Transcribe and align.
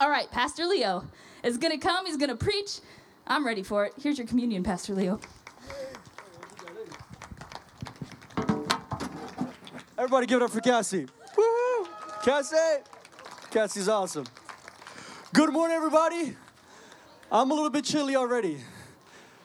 All 0.00 0.08
right, 0.08 0.30
Pastor 0.30 0.64
Leo 0.64 1.04
is 1.44 1.58
going 1.58 1.78
to 1.78 1.78
come. 1.78 2.06
He's 2.06 2.16
going 2.16 2.30
to 2.30 2.36
preach. 2.36 2.80
I'm 3.26 3.44
ready 3.44 3.62
for 3.62 3.84
it. 3.84 3.92
Here's 4.02 4.16
your 4.16 4.26
communion, 4.26 4.62
Pastor 4.62 4.94
Leo. 4.94 5.20
Everybody 9.98 10.26
give 10.26 10.40
it 10.40 10.42
up 10.42 10.52
for 10.52 10.62
Cassie. 10.62 11.06
Woo! 11.36 11.86
Cassie! 12.24 12.56
Cassie's 13.50 13.90
awesome. 13.90 14.24
Good 15.34 15.52
morning, 15.52 15.76
everybody. 15.76 16.34
I'm 17.30 17.50
a 17.50 17.54
little 17.54 17.68
bit 17.68 17.84
chilly 17.84 18.16
already. 18.16 18.56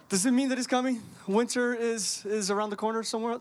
Does 0.08 0.26
it 0.26 0.32
mean 0.32 0.48
that 0.48 0.58
it's 0.58 0.68
coming? 0.68 1.02
Winter 1.28 1.76
is, 1.76 2.26
is 2.26 2.50
around 2.50 2.70
the 2.70 2.78
corner 2.78 3.04
somewhere? 3.04 3.40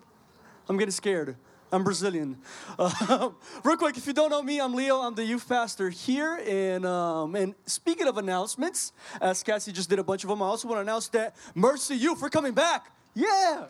I'm 0.68 0.76
getting 0.76 0.90
scared. 0.90 1.36
I'm 1.72 1.82
Brazilian. 1.82 2.36
Uh, 2.78 3.30
real 3.64 3.76
quick, 3.76 3.96
if 3.96 4.06
you 4.06 4.12
don't 4.12 4.30
know 4.30 4.42
me, 4.42 4.60
I'm 4.60 4.74
Leo. 4.74 5.00
I'm 5.00 5.14
the 5.14 5.24
youth 5.24 5.48
pastor 5.48 5.90
here. 5.90 6.40
And, 6.46 6.86
um, 6.86 7.34
and 7.34 7.54
speaking 7.66 8.06
of 8.06 8.16
announcements, 8.16 8.92
as 9.20 9.42
Cassie 9.42 9.72
just 9.72 9.90
did 9.90 9.98
a 9.98 10.04
bunch 10.04 10.22
of 10.22 10.30
them, 10.30 10.40
I 10.42 10.46
also 10.46 10.68
want 10.68 10.78
to 10.78 10.82
announce 10.82 11.08
that 11.08 11.34
Mercy 11.54 11.96
Youth 11.96 12.22
we're 12.22 12.30
coming 12.30 12.54
back. 12.54 12.92
Yeah! 13.14 13.64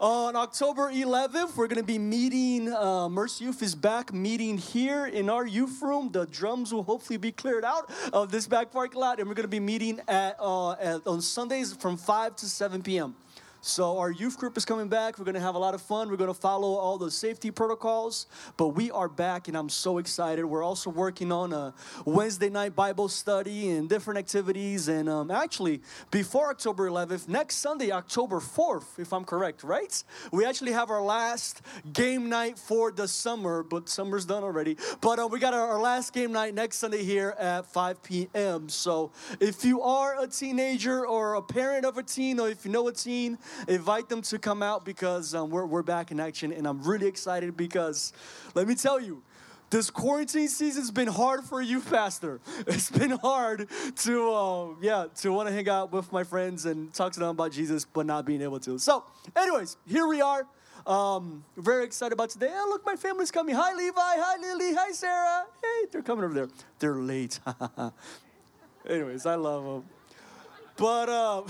On 0.00 0.34
October 0.34 0.90
11th, 0.90 1.54
we're 1.54 1.68
going 1.68 1.76
to 1.76 1.86
be 1.86 1.98
meeting, 1.98 2.72
uh, 2.72 3.08
Mercy 3.08 3.44
Youth 3.44 3.62
is 3.62 3.74
back 3.74 4.12
meeting 4.12 4.58
here 4.58 5.06
in 5.06 5.30
our 5.30 5.46
youth 5.46 5.80
room. 5.80 6.10
The 6.10 6.26
drums 6.26 6.72
will 6.72 6.82
hopefully 6.82 7.18
be 7.18 7.30
cleared 7.30 7.64
out 7.64 7.90
of 8.12 8.32
this 8.32 8.48
back 8.48 8.72
parking 8.72 9.00
lot, 9.00 9.20
and 9.20 9.28
we're 9.28 9.34
going 9.34 9.44
to 9.44 9.48
be 9.48 9.60
meeting 9.60 10.00
at, 10.08 10.36
uh, 10.40 10.72
at, 10.72 11.06
on 11.06 11.20
Sundays 11.20 11.72
from 11.74 11.96
5 11.96 12.34
to 12.36 12.46
7 12.46 12.82
p.m. 12.82 13.14
So 13.64 13.98
our 13.98 14.10
youth 14.10 14.38
group 14.38 14.56
is 14.56 14.64
coming 14.64 14.88
back. 14.88 15.20
We're 15.20 15.24
going 15.24 15.36
to 15.36 15.40
have 15.40 15.54
a 15.54 15.58
lot 15.58 15.72
of 15.72 15.80
fun. 15.80 16.10
We're 16.10 16.16
going 16.16 16.34
to 16.34 16.34
follow 16.34 16.74
all 16.74 16.98
the 16.98 17.12
safety 17.12 17.52
protocols, 17.52 18.26
but 18.56 18.68
we 18.70 18.90
are 18.90 19.08
back 19.08 19.46
and 19.46 19.56
I'm 19.56 19.68
so 19.68 19.98
excited. 19.98 20.44
We're 20.44 20.64
also 20.64 20.90
working 20.90 21.30
on 21.30 21.52
a 21.52 21.72
Wednesday 22.04 22.50
night 22.50 22.74
Bible 22.74 23.08
study 23.08 23.70
and 23.70 23.88
different 23.88 24.18
activities. 24.18 24.88
And 24.88 25.08
um, 25.08 25.30
actually, 25.30 25.80
before 26.10 26.50
October 26.50 26.90
11th, 26.90 27.28
next 27.28 27.58
Sunday, 27.58 27.92
October 27.92 28.40
4th, 28.40 28.98
if 28.98 29.12
I'm 29.12 29.24
correct, 29.24 29.62
right? 29.62 30.02
We 30.32 30.44
actually 30.44 30.72
have 30.72 30.90
our 30.90 31.00
last 31.00 31.62
game 31.92 32.28
night 32.28 32.58
for 32.58 32.90
the 32.90 33.06
summer, 33.06 33.62
but 33.62 33.88
summer's 33.88 34.24
done 34.24 34.42
already. 34.42 34.76
But 35.00 35.20
uh, 35.20 35.28
we 35.28 35.38
got 35.38 35.54
our, 35.54 35.68
our 35.68 35.80
last 35.80 36.12
game 36.12 36.32
night 36.32 36.52
next 36.52 36.78
Sunday 36.78 37.04
here 37.04 37.36
at 37.38 37.66
5 37.66 38.02
p.m. 38.02 38.68
So 38.68 39.12
if 39.38 39.64
you 39.64 39.82
are 39.82 40.20
a 40.20 40.26
teenager 40.26 41.06
or 41.06 41.34
a 41.34 41.42
parent 41.42 41.84
of 41.84 41.96
a 41.96 42.02
teen, 42.02 42.40
or 42.40 42.48
if 42.48 42.64
you 42.64 42.72
know 42.72 42.88
a 42.88 42.92
teen, 42.92 43.38
invite 43.68 44.08
them 44.08 44.22
to 44.22 44.38
come 44.38 44.62
out 44.62 44.84
because 44.84 45.34
um, 45.34 45.50
we're, 45.50 45.66
we're 45.66 45.82
back 45.82 46.10
in 46.10 46.20
action 46.20 46.52
and 46.52 46.66
I'm 46.66 46.82
really 46.82 47.06
excited 47.06 47.56
because 47.56 48.12
let 48.54 48.66
me 48.66 48.74
tell 48.74 49.00
you, 49.00 49.22
this 49.72 49.88
quarantine 49.90 50.48
season's 50.48 50.90
been 50.90 51.08
hard 51.08 51.44
for 51.44 51.62
you, 51.62 51.80
pastor. 51.90 52.40
It's 52.66 52.90
been 52.90 53.12
hard 53.12 53.68
to, 53.96 54.32
uh, 54.32 54.66
yeah, 54.82 55.06
to 55.22 55.32
want 55.32 55.48
to 55.48 55.54
hang 55.54 55.68
out 55.68 55.92
with 55.92 56.12
my 56.12 56.24
friends 56.24 56.66
and 56.66 56.92
talk 56.92 57.12
to 57.14 57.20
them 57.20 57.30
about 57.30 57.52
Jesus, 57.52 57.86
but 57.86 58.04
not 58.04 58.26
being 58.26 58.42
able 58.42 58.60
to. 58.60 58.78
So, 58.78 59.04
anyways, 59.34 59.78
here 59.86 60.06
we 60.06 60.20
are. 60.20 60.46
Um, 60.86 61.44
very 61.56 61.84
excited 61.84 62.12
about 62.12 62.30
today. 62.30 62.50
Oh, 62.52 62.66
look, 62.68 62.84
my 62.84 62.96
family's 62.96 63.30
coming. 63.30 63.54
Hi, 63.54 63.72
Levi. 63.72 63.98
Hi, 63.98 64.36
Lily. 64.40 64.74
Hi, 64.74 64.92
Sarah. 64.92 65.44
Hey, 65.62 65.86
they're 65.90 66.02
coming 66.02 66.24
over 66.24 66.34
there. 66.34 66.48
They're 66.78 66.96
late. 66.96 67.40
anyways, 68.88 69.24
I 69.24 69.36
love 69.36 69.64
them. 69.64 69.84
But 70.76 71.08
uh, 71.08 71.42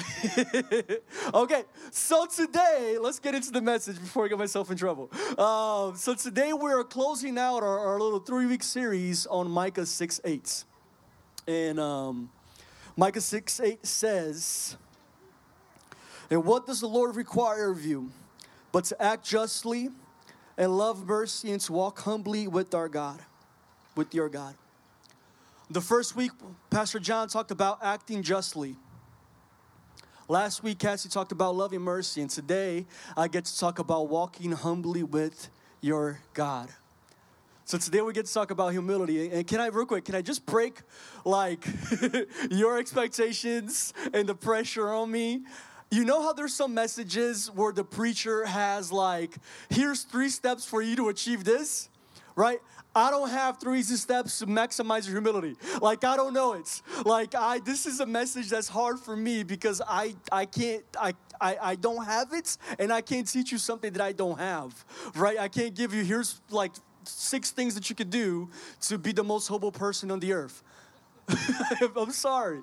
okay, 1.34 1.64
so 1.90 2.26
today 2.26 2.98
let's 3.00 3.18
get 3.20 3.34
into 3.34 3.52
the 3.52 3.60
message 3.60 4.00
before 4.00 4.24
I 4.24 4.28
get 4.28 4.38
myself 4.38 4.70
in 4.70 4.76
trouble. 4.76 5.10
Um, 5.38 5.96
so 5.96 6.14
today 6.14 6.52
we're 6.52 6.82
closing 6.84 7.38
out 7.38 7.62
our, 7.62 7.78
our 7.78 8.00
little 8.00 8.18
three-week 8.18 8.62
series 8.62 9.26
on 9.26 9.48
Micah 9.48 9.86
six 9.86 10.20
eight, 10.24 10.64
and 11.46 11.78
um, 11.78 12.30
Micah 12.96 13.20
six 13.20 13.60
eight 13.60 13.86
says, 13.86 14.76
"And 16.28 16.44
what 16.44 16.66
does 16.66 16.80
the 16.80 16.88
Lord 16.88 17.14
require 17.14 17.70
of 17.70 17.84
you, 17.84 18.10
but 18.72 18.84
to 18.86 19.00
act 19.00 19.24
justly, 19.24 19.90
and 20.58 20.76
love 20.76 21.06
mercy, 21.06 21.52
and 21.52 21.60
to 21.60 21.72
walk 21.72 22.00
humbly 22.00 22.48
with 22.48 22.74
our 22.74 22.88
God, 22.88 23.20
with 23.94 24.14
your 24.14 24.28
God." 24.28 24.56
The 25.70 25.80
first 25.80 26.16
week, 26.16 26.32
Pastor 26.70 26.98
John 26.98 27.28
talked 27.28 27.52
about 27.52 27.78
acting 27.82 28.22
justly. 28.22 28.76
Last 30.32 30.62
week, 30.62 30.78
Cassie 30.78 31.10
talked 31.10 31.30
about 31.30 31.56
loving 31.56 31.82
mercy, 31.82 32.22
and 32.22 32.30
today 32.30 32.86
I 33.18 33.28
get 33.28 33.44
to 33.44 33.58
talk 33.58 33.78
about 33.78 34.08
walking 34.08 34.52
humbly 34.52 35.02
with 35.02 35.50
your 35.82 36.20
God. 36.32 36.70
So 37.66 37.76
today 37.76 38.00
we 38.00 38.14
get 38.14 38.24
to 38.24 38.32
talk 38.32 38.50
about 38.50 38.72
humility. 38.72 39.30
And 39.30 39.46
can 39.46 39.60
I, 39.60 39.66
real 39.66 39.84
quick, 39.84 40.06
can 40.06 40.14
I 40.14 40.22
just 40.22 40.46
break 40.46 40.80
like 41.26 41.66
your 42.50 42.78
expectations 42.78 43.92
and 44.14 44.26
the 44.26 44.34
pressure 44.34 44.88
on 44.88 45.10
me? 45.10 45.42
You 45.90 46.06
know 46.06 46.22
how 46.22 46.32
there's 46.32 46.54
some 46.54 46.72
messages 46.72 47.50
where 47.50 47.74
the 47.74 47.84
preacher 47.84 48.46
has 48.46 48.90
like, 48.90 49.36
here's 49.68 50.04
three 50.04 50.30
steps 50.30 50.64
for 50.64 50.80
you 50.80 50.96
to 50.96 51.10
achieve 51.10 51.44
this, 51.44 51.90
right? 52.36 52.60
I 52.94 53.10
don't 53.10 53.30
have 53.30 53.58
three 53.58 53.78
easy 53.78 53.96
steps 53.96 54.38
to 54.40 54.46
maximize 54.46 55.06
your 55.06 55.14
humility. 55.14 55.56
Like 55.80 56.04
I 56.04 56.16
don't 56.16 56.34
know 56.34 56.52
it. 56.54 56.82
Like 57.04 57.34
I 57.34 57.58
this 57.60 57.86
is 57.86 58.00
a 58.00 58.06
message 58.06 58.50
that's 58.50 58.68
hard 58.68 58.98
for 58.98 59.16
me 59.16 59.42
because 59.42 59.80
I 59.86 60.14
I 60.30 60.44
can't 60.44 60.84
I 61.00 61.14
I, 61.40 61.56
I 61.62 61.74
don't 61.76 62.04
have 62.04 62.32
it 62.32 62.56
and 62.78 62.92
I 62.92 63.00
can't 63.00 63.26
teach 63.26 63.50
you 63.50 63.58
something 63.58 63.92
that 63.94 64.02
I 64.02 64.12
don't 64.12 64.38
have. 64.38 64.84
Right? 65.14 65.38
I 65.38 65.48
can't 65.48 65.74
give 65.74 65.94
you 65.94 66.04
here's 66.04 66.40
like 66.50 66.72
six 67.04 67.50
things 67.50 67.74
that 67.74 67.88
you 67.88 67.96
could 67.96 68.10
do 68.10 68.50
to 68.82 68.98
be 68.98 69.12
the 69.12 69.24
most 69.24 69.48
humble 69.48 69.72
person 69.72 70.10
on 70.10 70.20
the 70.20 70.32
earth. 70.32 70.62
I'm 71.96 72.12
sorry. 72.12 72.62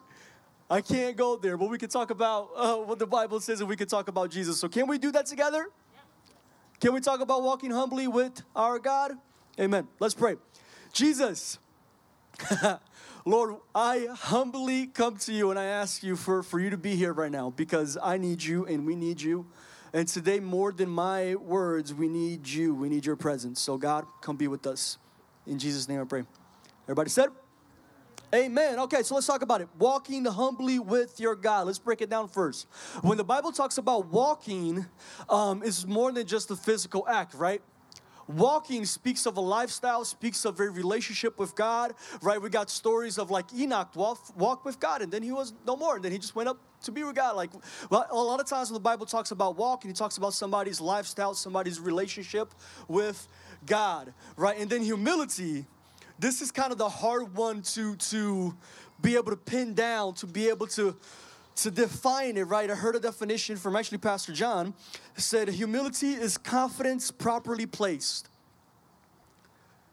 I 0.69 0.81
can't 0.81 1.17
go 1.17 1.35
there, 1.35 1.57
but 1.57 1.69
we 1.69 1.79
can 1.79 1.89
talk 1.89 2.11
about 2.11 2.49
uh, 2.55 2.75
what 2.75 2.99
the 2.99 3.07
Bible 3.07 3.39
says 3.39 3.59
and 3.59 3.67
we 3.67 3.75
can 3.75 3.87
talk 3.87 4.07
about 4.07 4.29
Jesus. 4.29 4.59
So, 4.59 4.69
can 4.69 4.85
we 4.85 4.99
do 4.99 5.11
that 5.13 5.25
together? 5.25 5.67
Can 6.79 6.93
we 6.93 7.01
talk 7.01 7.19
about 7.21 7.41
walking 7.41 7.71
humbly 7.71 8.07
with 8.07 8.43
our 8.55 8.77
God? 8.77 9.17
Amen. 9.59 9.89
Let's 9.99 10.13
pray. 10.13 10.37
Jesus, 10.93 11.59
Lord, 13.25 13.55
I 13.75 14.07
humbly 14.09 14.87
come 14.87 15.17
to 15.17 15.33
you 15.33 15.49
and 15.49 15.59
I 15.59 15.65
ask 15.65 16.01
you 16.01 16.15
for, 16.15 16.43
for 16.43 16.61
you 16.61 16.69
to 16.69 16.77
be 16.77 16.95
here 16.95 17.11
right 17.11 17.31
now 17.31 17.49
because 17.49 17.97
I 18.01 18.17
need 18.17 18.41
you 18.41 18.65
and 18.65 18.85
we 18.85 18.95
need 18.95 19.21
you. 19.21 19.47
And 19.91 20.07
today, 20.07 20.39
more 20.39 20.71
than 20.71 20.87
my 20.87 21.35
words, 21.35 21.93
we 21.93 22.07
need 22.07 22.47
you. 22.47 22.73
We 22.73 22.87
need 22.87 23.05
your 23.05 23.17
presence. 23.17 23.59
So, 23.59 23.77
God, 23.77 24.05
come 24.21 24.37
be 24.37 24.47
with 24.47 24.65
us. 24.65 24.97
In 25.45 25.59
Jesus' 25.59 25.89
name 25.89 25.99
I 25.99 26.05
pray. 26.05 26.23
Everybody 26.85 27.09
said? 27.09 27.29
Amen. 28.33 28.79
Okay, 28.79 29.01
so 29.01 29.15
let's 29.15 29.27
talk 29.27 29.41
about 29.41 29.59
it. 29.59 29.67
Walking 29.77 30.23
humbly 30.23 30.79
with 30.79 31.19
your 31.19 31.35
God. 31.35 31.65
Let's 31.65 31.79
break 31.79 32.01
it 32.01 32.09
down 32.09 32.29
first. 32.29 32.67
When 33.01 33.17
the 33.17 33.23
Bible 33.23 33.51
talks 33.51 33.77
about 33.77 34.05
walking, 34.05 34.85
um, 35.27 35.63
it's 35.65 35.85
more 35.85 36.11
than 36.11 36.27
just 36.27 36.49
a 36.51 36.55
physical 36.55 37.05
act, 37.07 37.33
right? 37.33 37.61
Walking 38.29 38.85
speaks 38.85 39.25
of 39.25 39.37
a 39.37 39.41
lifestyle, 39.41 40.05
speaks 40.05 40.45
of 40.45 40.59
a 40.59 40.69
relationship 40.69 41.39
with 41.39 41.55
God, 41.55 41.95
right? 42.21 42.39
We 42.39 42.49
got 42.49 42.69
stories 42.69 43.17
of 43.17 43.31
like 43.31 43.51
Enoch 43.51 43.95
walk, 43.95 44.19
walked 44.37 44.65
with 44.65 44.79
God 44.79 45.01
and 45.01 45.11
then 45.11 45.23
he 45.23 45.31
was 45.31 45.51
no 45.65 45.75
more 45.75 45.95
and 45.95 46.05
then 46.05 46.11
he 46.11 46.19
just 46.19 46.35
went 46.35 46.47
up 46.47 46.59
to 46.83 46.91
be 46.91 47.03
with 47.03 47.15
God. 47.15 47.35
Like 47.35 47.49
well, 47.89 48.05
a 48.11 48.15
lot 48.15 48.39
of 48.39 48.45
times 48.45 48.69
when 48.69 48.75
the 48.75 48.81
Bible 48.81 49.07
talks 49.07 49.31
about 49.31 49.57
walking, 49.57 49.89
he 49.89 49.95
talks 49.95 50.17
about 50.17 50.35
somebody's 50.35 50.79
lifestyle, 50.79 51.33
somebody's 51.33 51.79
relationship 51.79 52.53
with 52.87 53.27
God, 53.65 54.13
right? 54.37 54.59
And 54.59 54.69
then 54.69 54.83
humility, 54.83 55.65
this 56.19 56.43
is 56.43 56.51
kind 56.51 56.71
of 56.71 56.77
the 56.77 56.89
hard 56.89 57.35
one 57.35 57.63
to 57.73 57.95
to 57.95 58.55
be 59.01 59.15
able 59.15 59.31
to 59.31 59.37
pin 59.37 59.73
down, 59.73 60.13
to 60.15 60.27
be 60.27 60.49
able 60.49 60.67
to 60.67 60.95
to 61.63 61.71
define 61.71 62.37
it, 62.37 62.43
right? 62.43 62.69
I 62.69 62.75
heard 62.75 62.95
a 62.95 62.99
definition 62.99 63.57
from 63.57 63.75
actually 63.75 63.97
Pastor 63.97 64.31
John. 64.33 64.73
Said 65.17 65.49
humility 65.49 66.13
is 66.13 66.37
confidence 66.37 67.11
properly 67.11 67.65
placed. 67.65 68.29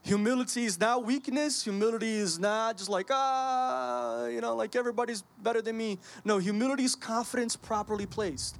Humility 0.03 0.63
is 0.63 0.79
not 0.79 1.05
weakness. 1.05 1.65
Humility 1.65 2.15
is 2.15 2.39
not 2.39 2.77
just 2.77 2.89
like, 2.89 3.07
ah, 3.09 4.27
you 4.27 4.39
know, 4.39 4.55
like 4.55 4.75
everybody's 4.75 5.23
better 5.43 5.61
than 5.61 5.75
me. 5.75 5.99
No, 6.23 6.37
humility 6.37 6.83
is 6.83 6.95
confidence 6.95 7.57
properly 7.57 8.05
placed. 8.05 8.57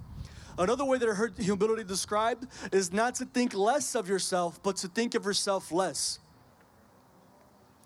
Another 0.57 0.83
way 0.83 0.97
that 0.97 1.07
I 1.07 1.13
heard 1.13 1.37
humility 1.37 1.85
described 1.85 2.47
is 2.73 2.91
not 2.91 3.15
to 3.15 3.25
think 3.25 3.53
less 3.53 3.95
of 3.95 4.09
yourself, 4.09 4.61
but 4.61 4.75
to 4.77 4.89
think 4.89 5.15
of 5.15 5.23
yourself 5.23 5.71
less. 5.71 6.19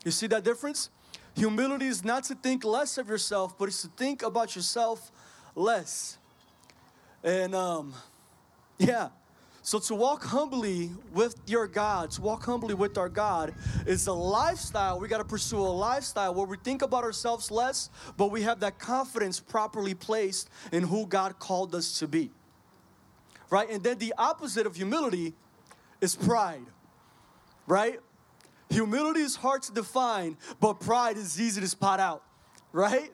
You 0.03 0.11
see 0.11 0.25
that 0.27 0.43
difference? 0.43 0.89
Humility 1.35 1.87
is 1.87 2.03
not 2.03 2.23
to 2.25 2.35
think 2.35 2.63
less 2.63 2.97
of 2.97 3.07
yourself, 3.07 3.57
but 3.57 3.67
it's 3.69 3.81
to 3.83 3.87
think 3.89 4.21
about 4.21 4.55
yourself 4.55 5.11
less. 5.55 6.17
And 7.23 7.55
um, 7.55 7.93
yeah, 8.77 9.09
so 9.63 9.79
to 9.79 9.95
walk 9.95 10.23
humbly 10.23 10.89
with 11.13 11.35
your 11.45 11.67
God, 11.67 12.11
to 12.11 12.21
walk 12.21 12.43
humbly 12.45 12.73
with 12.73 12.97
our 12.97 13.09
God, 13.09 13.53
is 13.85 14.07
a 14.07 14.13
lifestyle. 14.13 14.99
We 14.99 15.07
got 15.07 15.19
to 15.19 15.23
pursue 15.23 15.59
a 15.59 15.69
lifestyle 15.69 16.33
where 16.33 16.47
we 16.47 16.57
think 16.57 16.81
about 16.81 17.03
ourselves 17.03 17.51
less, 17.51 17.89
but 18.17 18.31
we 18.31 18.41
have 18.41 18.59
that 18.61 18.79
confidence 18.79 19.39
properly 19.39 19.93
placed 19.93 20.49
in 20.71 20.83
who 20.83 21.05
God 21.05 21.37
called 21.37 21.75
us 21.75 21.99
to 21.99 22.07
be. 22.07 22.31
Right? 23.51 23.69
And 23.69 23.83
then 23.83 23.99
the 23.99 24.13
opposite 24.17 24.65
of 24.65 24.75
humility 24.75 25.33
is 25.99 26.15
pride. 26.15 26.65
Right? 27.67 27.99
Humility 28.71 29.21
is 29.21 29.35
hard 29.35 29.61
to 29.63 29.71
define, 29.73 30.37
but 30.59 30.79
pride 30.79 31.17
is 31.17 31.39
easy 31.39 31.61
to 31.61 31.67
spot 31.67 31.99
out. 31.99 32.23
right? 32.71 33.11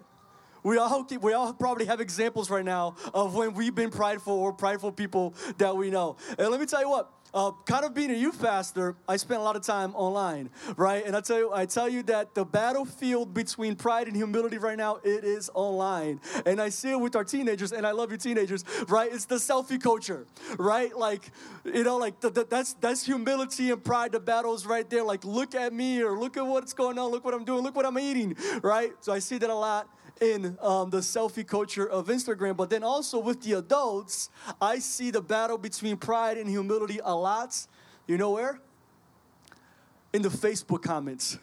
We 0.64 0.78
all, 0.78 1.04
keep, 1.04 1.22
we 1.22 1.34
all 1.34 1.54
probably 1.54 1.86
have 1.86 2.02
examples 2.02 2.50
right 2.50 2.66
now 2.66 2.96
of 3.14 3.36
when 3.36 3.54
we've 3.54 3.74
been 3.74 3.90
prideful 3.90 4.34
or 4.34 4.52
prideful 4.52 4.92
people 4.92 5.34
that 5.60 5.76
we 5.76 5.90
know. 5.90 6.18
And 6.38 6.50
let 6.50 6.60
me 6.60 6.66
tell 6.66 6.82
you 6.82 6.90
what, 6.90 7.10
uh, 7.34 7.52
kind 7.66 7.86
of 7.86 7.94
being 7.94 8.12
a 8.12 8.16
youth 8.16 8.42
pastor, 8.42 8.96
I 9.08 9.18
spent 9.18 9.40
a 9.42 9.44
lot 9.44 9.56
of 9.56 9.62
time 9.62 9.94
online, 9.96 10.50
right? 10.76 11.06
And 11.06 11.16
I 11.16 11.22
tell 11.22 11.38
you, 11.38 11.54
I 11.54 11.66
tell 11.66 11.90
you 11.90 12.04
that 12.04 12.34
the 12.34 12.46
battlefield 12.46 13.34
between 13.34 13.76
pride 13.76 14.08
and 14.08 14.16
humility 14.16 14.58
right 14.58 14.78
now, 14.78 14.98
it 15.04 15.24
is 15.24 15.50
online. 15.54 16.20
And 16.46 16.62
I 16.62 16.70
see 16.70 16.92
it 16.92 17.00
with 17.00 17.16
our 17.16 17.24
teenagers, 17.24 17.72
and 17.72 17.86
I 17.86 17.92
love 17.92 18.12
you 18.12 18.18
teenagers, 18.18 18.64
right? 18.88 19.12
It's 19.12 19.26
the 19.26 19.36
selfie 19.36 19.82
culture, 19.82 20.26
right? 20.58 20.96
Like, 20.98 21.32
you 21.66 21.84
know, 21.84 21.98
like 21.98 22.20
the, 22.22 22.30
the, 22.30 22.46
that's 22.46 22.74
that's 22.74 23.06
humility 23.06 23.72
and 23.72 23.84
pride. 23.84 24.12
The 24.12 24.20
battles 24.20 24.66
right 24.66 24.90
there. 24.90 25.04
Like, 25.04 25.26
look 25.26 25.56
at 25.56 25.74
me, 25.74 26.02
or 26.02 26.18
look 26.18 26.38
at 26.38 26.46
what's 26.46 26.74
going 26.74 26.98
on. 26.98 27.12
Look 27.12 27.26
what 27.26 27.34
I'm 27.34 27.46
doing. 27.46 27.64
Look 27.64 27.76
what 27.76 27.86
I'm 27.86 28.00
eating, 28.00 28.36
right? 28.62 28.94
So 29.02 29.12
I 29.12 29.20
see 29.20 29.38
that 29.38 29.50
a 29.50 29.56
lot 29.56 29.90
in 30.22 30.58
um, 30.62 30.90
the 30.90 31.00
selfie 31.00 31.46
culture 31.46 31.88
of 31.88 32.08
Instagram, 32.08 32.56
but 32.56 32.70
then 32.70 32.84
also 32.84 33.20
with 33.20 33.42
the 33.42 33.54
adults, 33.54 34.30
I 34.62 34.80
see 34.80 35.12
the 35.12 35.22
battle 35.22 35.58
between 35.58 35.98
pride 35.98 36.38
and 36.38 36.50
humility 36.50 37.00
a 37.04 37.16
lot. 37.16 37.68
You 38.08 38.18
know 38.18 38.32
where? 38.32 38.60
In 40.14 40.22
the 40.22 40.30
Facebook 40.30 40.82
comments. 40.82 41.38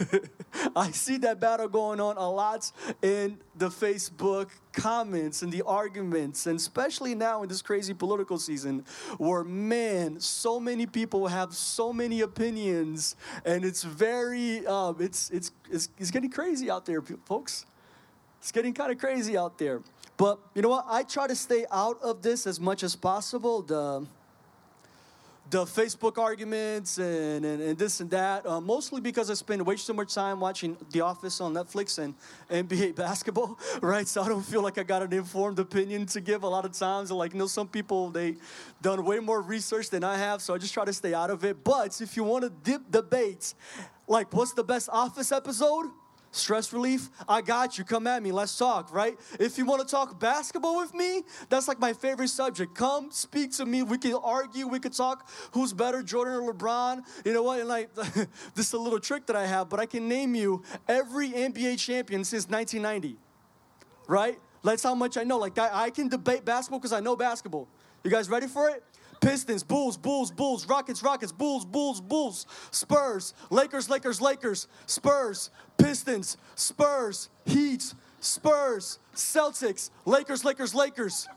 I 0.76 0.90
see 0.90 1.18
that 1.18 1.40
battle 1.40 1.68
going 1.68 2.00
on 2.00 2.16
a 2.16 2.30
lot 2.30 2.70
in 3.02 3.38
the 3.56 3.68
Facebook 3.68 4.48
comments 4.72 5.42
and 5.42 5.52
the 5.52 5.62
arguments, 5.62 6.46
and 6.46 6.58
especially 6.58 7.14
now 7.14 7.42
in 7.42 7.48
this 7.48 7.62
crazy 7.62 7.94
political 7.94 8.38
season 8.38 8.84
where, 9.18 9.44
man, 9.44 10.20
so 10.20 10.58
many 10.58 10.86
people 10.86 11.26
have 11.26 11.54
so 11.54 11.92
many 11.92 12.20
opinions, 12.22 13.16
and 13.44 13.64
it's 13.64 13.82
very, 13.82 14.66
um, 14.66 14.96
it's, 14.98 15.30
it's, 15.30 15.52
it's, 15.70 15.88
it's 15.98 16.10
getting 16.10 16.30
crazy 16.30 16.70
out 16.70 16.86
there, 16.86 17.02
folks. 17.26 17.66
It's 18.42 18.50
getting 18.50 18.74
kind 18.74 18.90
of 18.90 18.98
crazy 18.98 19.36
out 19.36 19.56
there. 19.56 19.82
But 20.16 20.40
you 20.52 20.62
know 20.62 20.70
what? 20.70 20.84
I 20.88 21.04
try 21.04 21.28
to 21.28 21.36
stay 21.36 21.64
out 21.70 22.02
of 22.02 22.22
this 22.22 22.44
as 22.44 22.58
much 22.58 22.82
as 22.82 22.96
possible. 22.96 23.62
The 23.62 24.04
the 25.48 25.64
Facebook 25.64 26.16
arguments 26.16 26.96
and, 26.96 27.44
and, 27.44 27.60
and 27.60 27.78
this 27.78 28.00
and 28.00 28.10
that, 28.10 28.46
uh, 28.46 28.58
mostly 28.58 29.02
because 29.02 29.30
I 29.30 29.34
spend 29.34 29.64
way 29.66 29.76
too 29.76 29.92
much 29.92 30.14
time 30.14 30.40
watching 30.40 30.78
The 30.92 31.02
Office 31.02 31.42
on 31.42 31.52
Netflix 31.52 31.98
and 31.98 32.14
NBA 32.50 32.96
basketball, 33.06 33.58
right? 33.82 34.08
So 34.08 34.22
I 34.22 34.28
don't 34.28 34.42
feel 34.42 34.62
like 34.62 34.78
I 34.78 34.82
got 34.82 35.02
an 35.02 35.12
informed 35.12 35.58
opinion 35.58 36.06
to 36.06 36.22
give 36.22 36.42
a 36.42 36.48
lot 36.48 36.64
of 36.64 36.72
times. 36.72 37.10
Like, 37.10 37.34
you 37.34 37.38
know, 37.38 37.46
some 37.46 37.68
people, 37.68 38.08
they 38.08 38.36
done 38.80 39.04
way 39.04 39.18
more 39.18 39.42
research 39.42 39.90
than 39.90 40.02
I 40.02 40.16
have, 40.16 40.40
so 40.40 40.54
I 40.54 40.58
just 40.58 40.72
try 40.72 40.86
to 40.86 40.92
stay 40.92 41.12
out 41.12 41.28
of 41.30 41.44
it. 41.44 41.62
But 41.62 42.00
if 42.00 42.16
you 42.16 42.24
want 42.24 42.44
to 42.44 42.50
dip 42.50 42.90
debates, 42.90 43.54
like 44.08 44.32
what's 44.32 44.54
the 44.54 44.64
best 44.64 44.88
Office 44.90 45.32
episode? 45.32 45.90
Stress 46.34 46.72
relief, 46.72 47.10
I 47.28 47.42
got 47.42 47.76
you. 47.76 47.84
Come 47.84 48.06
at 48.06 48.22
me. 48.22 48.32
Let's 48.32 48.56
talk, 48.56 48.92
right? 48.92 49.18
If 49.38 49.58
you 49.58 49.66
want 49.66 49.86
to 49.86 49.86
talk 49.86 50.18
basketball 50.18 50.78
with 50.78 50.94
me, 50.94 51.24
that's 51.50 51.68
like 51.68 51.78
my 51.78 51.92
favorite 51.92 52.28
subject. 52.28 52.74
Come 52.74 53.10
speak 53.10 53.52
to 53.52 53.66
me. 53.66 53.82
We 53.82 53.98
can 53.98 54.14
argue. 54.14 54.66
We 54.66 54.80
could 54.80 54.94
talk 54.94 55.28
who's 55.52 55.74
better, 55.74 56.02
Jordan 56.02 56.34
or 56.34 56.54
LeBron. 56.54 57.02
You 57.26 57.34
know 57.34 57.42
what? 57.42 57.60
And 57.60 57.68
like, 57.68 57.94
this 58.54 58.66
is 58.66 58.72
a 58.72 58.78
little 58.78 58.98
trick 58.98 59.26
that 59.26 59.36
I 59.36 59.44
have, 59.44 59.68
but 59.68 59.78
I 59.78 59.84
can 59.84 60.08
name 60.08 60.34
you 60.34 60.62
every 60.88 61.28
NBA 61.28 61.78
champion 61.78 62.24
since 62.24 62.48
1990, 62.48 63.18
right? 64.08 64.38
That's 64.64 64.82
how 64.82 64.94
much 64.94 65.18
I 65.18 65.24
know. 65.24 65.36
Like, 65.36 65.58
I, 65.58 65.84
I 65.84 65.90
can 65.90 66.08
debate 66.08 66.46
basketball 66.46 66.78
because 66.78 66.94
I 66.94 67.00
know 67.00 67.14
basketball. 67.14 67.68
You 68.04 68.10
guys 68.10 68.30
ready 68.30 68.46
for 68.46 68.70
it? 68.70 68.82
Pistons, 69.22 69.62
Bulls, 69.62 69.96
Bulls, 69.96 70.32
Bulls, 70.32 70.66
Rockets, 70.66 71.02
Rockets, 71.02 71.32
Bulls, 71.32 71.64
Bulls, 71.64 72.00
Bulls, 72.00 72.46
Spurs, 72.72 73.34
Lakers, 73.50 73.88
Lakers, 73.88 74.20
Lakers, 74.20 74.66
Spurs, 74.86 75.50
Pistons, 75.78 76.36
Spurs, 76.56 77.30
Heat, 77.46 77.94
Spurs, 78.20 78.98
Celtics, 79.14 79.90
Lakers, 80.04 80.44
Lakers, 80.44 80.74
Lakers. 80.74 81.28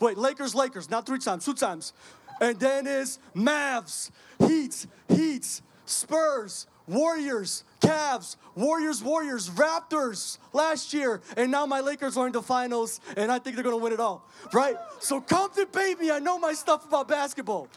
Wait, 0.00 0.18
Lakers, 0.18 0.54
Lakers, 0.54 0.90
not 0.90 1.06
three 1.06 1.20
times, 1.20 1.44
two 1.44 1.54
times. 1.54 1.92
And 2.40 2.58
then 2.58 2.86
is 2.86 3.20
Mavs, 3.34 4.10
Heat, 4.40 4.86
Heat, 5.08 5.62
Spurs, 5.86 6.66
Warriors, 6.86 7.64
Cavs, 7.80 8.36
Warriors, 8.54 9.02
Warriors, 9.02 9.50
Raptors 9.50 10.38
last 10.52 10.94
year, 10.94 11.20
and 11.36 11.50
now 11.50 11.66
my 11.66 11.80
Lakers 11.80 12.16
are 12.16 12.26
in 12.26 12.32
the 12.32 12.42
finals, 12.42 13.00
and 13.16 13.30
I 13.30 13.38
think 13.38 13.56
they're 13.56 13.64
gonna 13.64 13.76
win 13.76 13.92
it 13.92 14.00
all, 14.00 14.28
right? 14.52 14.76
So 15.00 15.20
come 15.20 15.50
debate 15.54 16.00
me. 16.00 16.10
I 16.10 16.18
know 16.18 16.38
my 16.38 16.52
stuff 16.52 16.86
about 16.86 17.08
basketball, 17.08 17.68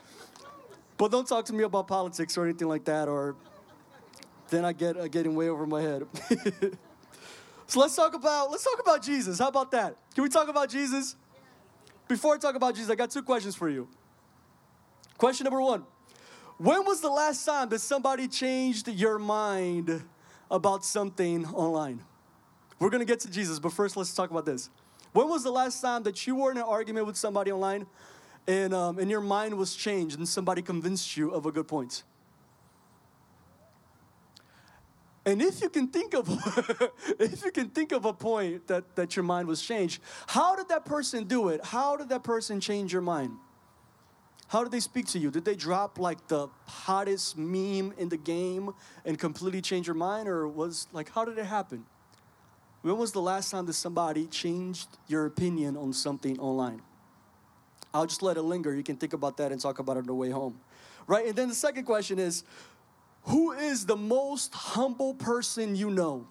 but 0.98 1.12
don't 1.12 1.28
talk 1.28 1.46
to 1.46 1.54
me 1.54 1.64
about 1.64 1.88
politics 1.88 2.38
or 2.38 2.46
anything 2.46 2.68
like 2.68 2.86
that, 2.86 3.08
or 3.08 3.36
then 4.50 4.66
I 4.66 4.74
get 4.74 4.98
uh, 4.98 5.08
getting 5.08 5.36
way 5.36 5.50
over 5.50 5.66
my 5.66 5.82
head. 5.82 6.04
so 7.68 7.80
let's 7.80 7.96
talk 7.96 8.14
about 8.14 8.52
let's 8.52 8.64
talk 8.64 8.80
about 8.80 9.04
Jesus. 9.04 9.40
How 9.40 9.48
about 9.48 9.72
that? 9.72 9.96
Can 10.14 10.24
we 10.24 10.30
talk 10.30 10.50
about 10.50 10.70
Jesus? 10.70 11.16
Before 12.08 12.36
I 12.36 12.38
talk 12.38 12.56
about 12.56 12.74
Jesus, 12.76 12.90
I 12.90 12.96
got 12.96 13.12
two 13.12 13.22
questions 13.22 13.56
for 13.56 13.70
you. 13.70 13.88
Question 15.18 15.46
number 15.46 15.62
one. 15.62 15.84
When 16.60 16.84
was 16.84 17.00
the 17.00 17.10
last 17.10 17.46
time 17.46 17.70
that 17.70 17.80
somebody 17.80 18.28
changed 18.28 18.90
your 18.90 19.18
mind 19.18 20.04
about 20.52 20.84
something 20.84 21.46
online? 21.46 22.04
We're 22.80 22.90
gonna 22.90 23.06
get 23.06 23.22
to 23.22 23.32
Jesus, 23.32 23.60
but 23.60 23.72
first 23.72 23.96
let's 23.96 24.14
talk 24.14 24.30
about 24.30 24.46
this. 24.46 24.70
When 25.14 25.30
was 25.30 25.44
the 25.44 25.52
last 25.52 25.80
time 25.80 26.04
that 26.04 26.28
you 26.28 26.36
were 26.36 26.52
in 26.52 26.58
an 26.58 26.64
argument 26.64 27.06
with 27.06 27.16
somebody 27.16 27.50
online 27.50 27.88
and, 28.46 28.74
um, 28.74 29.00
and 29.00 29.10
your 29.10 29.22
mind 29.22 29.58
was 29.58 29.74
changed 29.74 30.18
and 30.18 30.28
somebody 30.28 30.62
convinced 30.62 31.16
you 31.16 31.32
of 31.32 31.46
a 31.46 31.52
good 31.54 31.70
point? 31.70 32.04
And 35.26 35.42
if 35.42 35.62
you 35.62 35.70
can 35.70 35.88
think 35.88 36.14
of 36.14 36.28
if 37.20 37.46
you 37.46 37.52
can 37.52 37.70
think 37.70 37.94
of 37.94 38.04
a 38.04 38.12
point 38.12 38.68
that, 38.68 38.98
that 38.98 39.16
your 39.16 39.24
mind 39.24 39.48
was 39.48 39.62
changed, 39.62 40.02
how 40.28 40.58
did 40.58 40.68
that 40.68 40.84
person 40.84 41.24
do 41.24 41.48
it? 41.48 41.64
How 41.64 41.96
did 41.96 42.10
that 42.10 42.24
person 42.24 42.60
change 42.60 42.92
your 42.92 43.02
mind? 43.02 43.32
How 44.50 44.63
did 44.63 44.72
they 44.72 44.80
speak 44.80 45.06
to 45.07 45.19
you? 45.19 45.30
Did 45.30 45.46
they 45.46 45.56
drop 45.56 46.00
like 46.00 46.28
the 46.28 46.48
hottest 46.66 47.38
meme 47.38 47.94
in 48.00 48.10
the 48.10 48.18
game 48.18 48.74
and 49.06 49.18
completely 49.18 49.62
change 49.62 49.86
your 49.86 49.96
mind? 49.96 50.28
Or 50.28 50.48
was 50.48 50.88
like, 50.92 51.12
how 51.12 51.24
did 51.24 51.38
it 51.38 51.46
happen? 51.46 51.86
When 52.81 52.98
was 52.98 53.12
the 53.12 53.22
last 53.22 53.51
time 53.51 53.68
that 53.68 53.74
somebody 53.74 54.25
changed 54.25 54.88
your 55.07 55.28
opinion 55.28 55.78
on 55.78 55.94
something 55.94 56.40
online? 56.40 56.81
I'll 57.94 58.07
just 58.07 58.24
let 58.24 58.38
it 58.38 58.42
linger. 58.42 58.74
You 58.74 58.81
can 58.81 58.98
think 58.98 59.13
about 59.13 59.38
that 59.38 59.51
and 59.51 59.62
talk 59.62 59.78
about 59.78 59.98
it 59.98 60.01
on 60.01 60.06
the 60.07 60.16
way 60.16 60.31
home. 60.31 60.60
Right? 61.06 61.28
And 61.28 61.36
then 61.36 61.50
the 61.50 61.56
second 61.56 61.84
question 61.84 62.18
is 62.18 62.44
who 63.25 63.51
is 63.51 63.86
the 63.86 63.98
most 63.98 64.51
humble 64.56 65.13
person 65.13 65.75
you 65.75 65.92
know? 65.92 66.25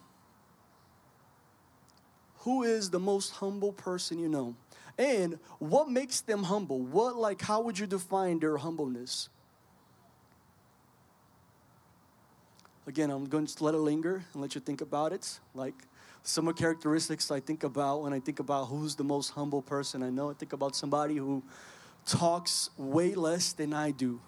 Who 2.39 2.65
is 2.65 2.91
the 2.91 2.99
most 2.99 3.31
humble 3.35 3.73
person 3.73 4.19
you 4.19 4.29
know? 4.29 4.57
And 4.99 5.39
what 5.61 5.89
makes 5.89 6.21
them 6.21 6.43
humble? 6.43 6.81
What, 6.81 7.17
like, 7.17 7.41
how 7.41 7.61
would 7.63 7.79
you 7.79 7.87
define 7.87 8.41
their 8.41 8.57
humbleness? 8.57 9.29
Again, 12.87 13.11
I'm 13.11 13.27
going 13.27 13.47
to 13.47 13.65
let 13.65 13.75
it 13.75 13.79
linger 13.79 14.25
and 14.33 14.43
let 14.43 14.55
you 14.57 14.61
think 14.61 14.81
about 14.81 15.13
it. 15.13 15.39
Like, 15.55 15.75
some 16.25 16.49
of 16.49 16.57
the 16.57 16.61
characteristics 16.61 17.31
I 17.31 17.39
think 17.39 17.63
about 17.63 18.03
when 18.03 18.13
I 18.13 18.19
think 18.19 18.41
about 18.41 18.67
who's 18.67 18.97
the 18.97 19.05
most 19.05 19.31
humble 19.31 19.63
person 19.63 20.03
I 20.03 20.11
know. 20.11 20.31
I 20.31 20.35
think 20.35 20.53
about 20.53 20.75
somebody 20.75 21.17
who 21.17 21.43
talks 22.05 22.71
way 22.77 23.15
less 23.15 23.53
than 23.53 23.73
I 23.73 23.93
do 23.93 24.21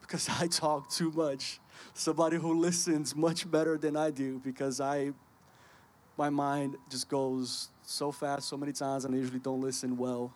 because 0.00 0.28
I 0.40 0.46
talk 0.46 0.88
too 0.90 1.10
much. 1.10 1.58
Somebody 1.94 2.36
who 2.36 2.58
listens 2.58 3.16
much 3.16 3.50
better 3.50 3.76
than 3.76 3.96
I 3.96 4.10
do 4.10 4.38
because 4.38 4.80
I 4.80 5.12
my 6.16 6.30
mind 6.30 6.76
just 6.88 7.08
goes 7.08 7.68
so 7.82 8.10
fast 8.10 8.48
so 8.48 8.56
many 8.56 8.72
times 8.72 9.04
and 9.04 9.14
I 9.14 9.18
usually 9.18 9.38
don't 9.38 9.60
listen 9.60 9.96
well 9.96 10.32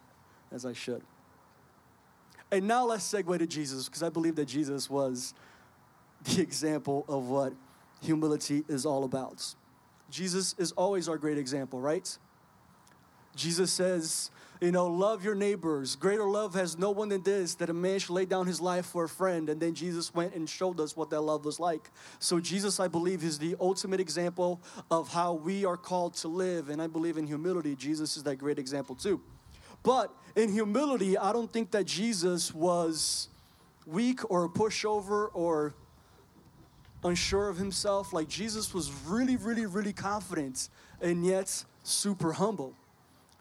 as 0.53 0.67
I 0.67 0.73
should. 0.73 1.03
And 2.53 2.67
now 2.67 2.85
let's 2.85 3.11
segue 3.11 3.39
to 3.39 3.47
Jesus 3.47 3.87
because 3.87 4.03
I 4.03 4.09
believe 4.09 4.37
that 4.37 4.47
Jesus 4.47 4.91
was 4.91 5.35
the 6.25 6.43
example 6.43 7.05
of 7.09 7.29
what 7.29 7.53
humility 8.03 8.65
is 8.69 8.85
all 8.85 9.05
about. 9.05 9.55
Jesus 10.11 10.55
is 10.59 10.73
always 10.73 11.09
our 11.09 11.17
great 11.17 11.39
example, 11.39 11.81
right? 11.81 12.19
Jesus 13.37 13.73
says, 13.73 14.31
you 14.61 14.73
know, 14.73 14.89
love 14.89 15.25
your 15.25 15.35
neighbors. 15.35 15.97
Greater 15.97 16.25
love 16.25 16.53
has 16.55 16.77
no 16.77 16.91
one 16.91 17.09
than 17.09 17.23
this, 17.23 17.55
that 17.57 17.71
a 17.71 17.75
man 17.75 17.99
should 17.99 18.13
lay 18.13 18.27
down 18.27 18.47
his 18.47 18.61
life 18.61 18.85
for 18.85 19.05
a 19.05 19.09
friend. 19.09 19.49
And 19.49 19.59
then 19.59 19.75
Jesus 19.75 20.15
went 20.15 20.35
and 20.35 20.49
showed 20.49 20.81
us 20.81 20.95
what 20.95 21.09
that 21.11 21.23
love 21.23 21.47
was 21.47 21.59
like. 21.59 21.91
So, 22.19 22.41
Jesus, 22.41 22.79
I 22.79 22.87
believe, 22.87 23.25
is 23.25 23.39
the 23.39 23.57
ultimate 23.59 24.01
example 24.01 24.61
of 24.91 25.09
how 25.09 25.33
we 25.33 25.65
are 25.65 25.79
called 25.79 26.15
to 26.17 26.29
live. 26.29 26.69
And 26.69 26.83
I 26.83 26.89
believe 26.89 27.17
in 27.17 27.27
humility, 27.27 27.75
Jesus 27.75 28.19
is 28.19 28.23
that 28.25 28.37
great 28.37 28.59
example 28.59 28.95
too. 28.95 29.23
But 29.83 30.15
in 30.37 30.53
humility, 30.53 31.17
I 31.17 31.33
don't 31.33 31.51
think 31.51 31.71
that 31.71 31.87
Jesus 31.87 32.53
was 32.53 33.29
weak 33.87 34.31
or 34.31 34.45
a 34.45 34.49
pushover 34.49 35.31
or 35.33 35.75
unsure 37.03 37.49
of 37.49 37.57
himself. 37.57 38.13
Like, 38.13 38.29
Jesus 38.29 38.75
was 38.75 38.93
really, 39.07 39.37
really, 39.37 39.65
really 39.65 39.95
confident 39.95 40.69
and 41.01 41.25
yet 41.25 41.65
super 41.83 42.33
humble 42.33 42.75